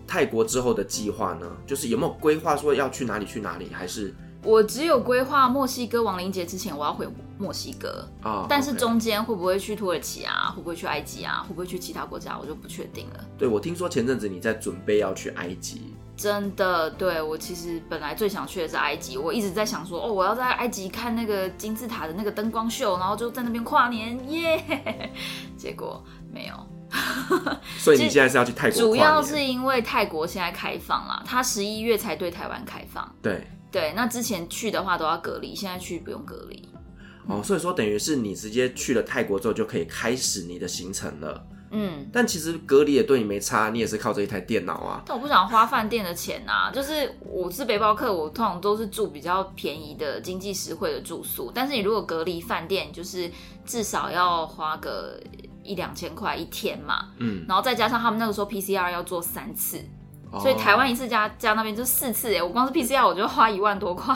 [0.09, 1.45] 泰国之后的计划呢？
[1.67, 3.69] 就是有没有规划说要去哪里去哪里？
[3.71, 4.11] 还是
[4.43, 7.07] 我只有规划墨西哥亡灵节之前我要回
[7.37, 10.51] 墨西哥啊，哦、但是中间会不会去土耳其啊？
[10.55, 11.45] 会不会去埃及啊？
[11.47, 12.39] 会不会去其他国家？
[12.39, 13.23] 我就不确定了。
[13.37, 16.89] 对，我听说前阵子你在准备要去埃及，真的？
[16.91, 25.11] 对，我其实本来最想去的是埃及，我一直在想说哦，我要在埃及看那个金字塔的那个灯光秀，然后就在那边跨年耶，
[25.55, 26.03] 结果
[26.33, 26.53] 没有。
[27.77, 28.79] 所以你现在是要去泰国？
[28.81, 33.15] 主要是因为泰国现在开放了，他十一月才对台湾开放。
[33.21, 36.67] 对对，那之前去的话都要隔离，现在去不用隔离。
[37.27, 41.45] 哦，所以说等于是你直接去了泰国之后就可以开始你的行程了。
[41.71, 45.03] 嗯，但其实隔离也对你没差，你也是靠着一台电脑啊。
[45.05, 51.51] 但我不想花饭店的钱啊，就是我是背包客，我通常都是住比较便宜的、经济实惠的住宿。
[51.53, 53.29] 但是你如果隔离饭店，就是
[53.63, 55.19] 至少要花个。
[55.69, 59.77] 一两千块一天嘛，嗯，然后再加上他们那个时候 PCR 要做三次，
[60.31, 64.15] 哦、所以台湾一次加加那边就四次哎，我光是 PCR 我就花一万多块，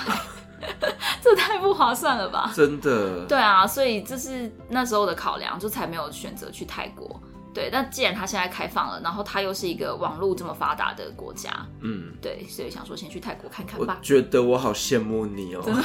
[1.21, 2.51] 这太不划算了吧？
[2.55, 3.25] 真的？
[3.25, 7.21] 对啊，所以这是那时候的考量，就才没有选择去泰国。
[7.53, 11.51] 对，但既然它现在开放了，然后它又是一个网络这么发达的国家，
[11.81, 13.97] 嗯，对，所以想说先去泰国看看吧。
[13.99, 15.83] 我觉得我好羡慕你哦，真的？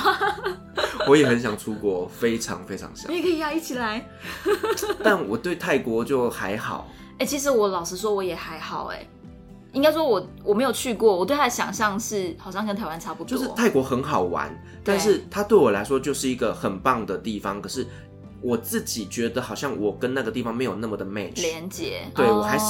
[1.07, 3.13] 我也很想出国，非常非常想。
[3.13, 4.03] 你也可以呀，一起来。
[5.05, 6.89] 但我对泰国就还好。
[7.13, 8.87] 哎、欸，其实我老实说，我也还好。
[8.87, 9.07] 哎，
[9.73, 13.37] 应该说我我没有去过，我对它的想象是好像跟台湾差不多。
[13.37, 14.51] 就是泰国很好玩，
[14.83, 17.61] 但是它对我来说就是一个很棒的地方。
[17.61, 17.87] 可是。
[18.41, 22.65] 我自己觉得好像我跟那个地方没有那么的 match 连接，对、哦、我还是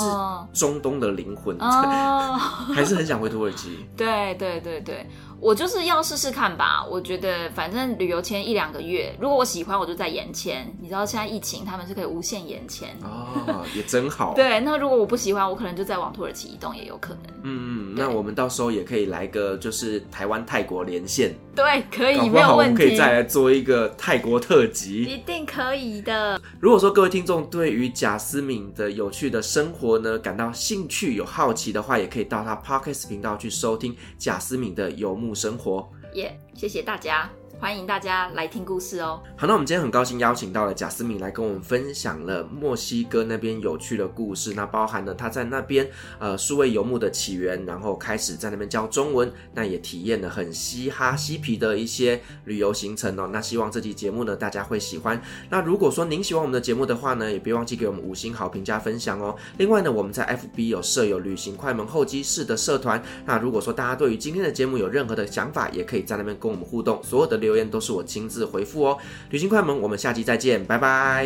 [0.59, 2.37] 中东的灵魂，哦、
[2.75, 3.87] 还是很想回土耳其。
[3.97, 5.07] 对对对对。
[5.41, 10.67] 我就是要试试看吧，我觉得反正旅游签一两个月，如果我喜欢，我就再延签。
[10.81, 14.35] 你知道现在疫情，他们是可以无限延签哦，也真好。
[14.37, 17.23] 对，那如果我不喜欢，我可能就再往土耳其移动也有可能。
[17.43, 21.35] 嗯嗯，那我们到时候也可以来个就是台湾泰国连线。
[21.55, 22.73] 对，可以，没有问题。
[22.73, 26.41] 我们可以再来做一个泰国特辑，一定可以的。
[26.61, 35.89] 如果说各位听众对于贾思敏的有趣的生活呢感到兴趣、有好奇的话，也可以到他 Podcast 频道去收听贾思敏的游牧生活。
[36.15, 37.31] 耶谢谢大家。
[37.61, 39.21] 欢迎大家来听故事哦。
[39.37, 45.91] 好，那我们今天很高兴邀请到了贾斯敏来跟我们分享了墨西哥那边有趣的故事，那包含了他在那边
[46.21, 53.29] 呃数位游牧的起源，然后开始在那边教中文，那也体验了很嘻哈嬉皮的一些旅游行程哦。
[53.33, 55.21] 那希望这期节目呢大家会喜欢。
[55.51, 59.35] 那如果说您喜欢我们的节目的话呢，也别忘记给我们五星好评加分享哦。
[59.57, 68.99] 另外呢，我们在 FB 有设有旅行快门候机室的社团，那如果说大家对于今天的节目有任何的想法，也可以在那边跟我们互动，所有的留言都是我亲自回复哦。
[69.31, 71.25] 旅行快门，我们下期再见，拜拜。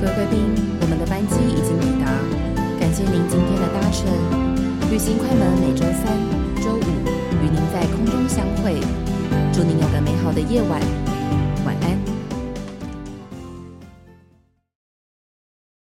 [0.00, 0.40] 各位贵宾，
[0.80, 2.08] 我们的班机已经抵达，
[2.80, 4.08] 感谢您今天的搭乘。
[4.90, 6.16] 旅行快门每周三、
[6.64, 6.88] 周五
[7.42, 8.80] 与您在空中相会，
[9.52, 11.15] 祝您有个美好的夜晚。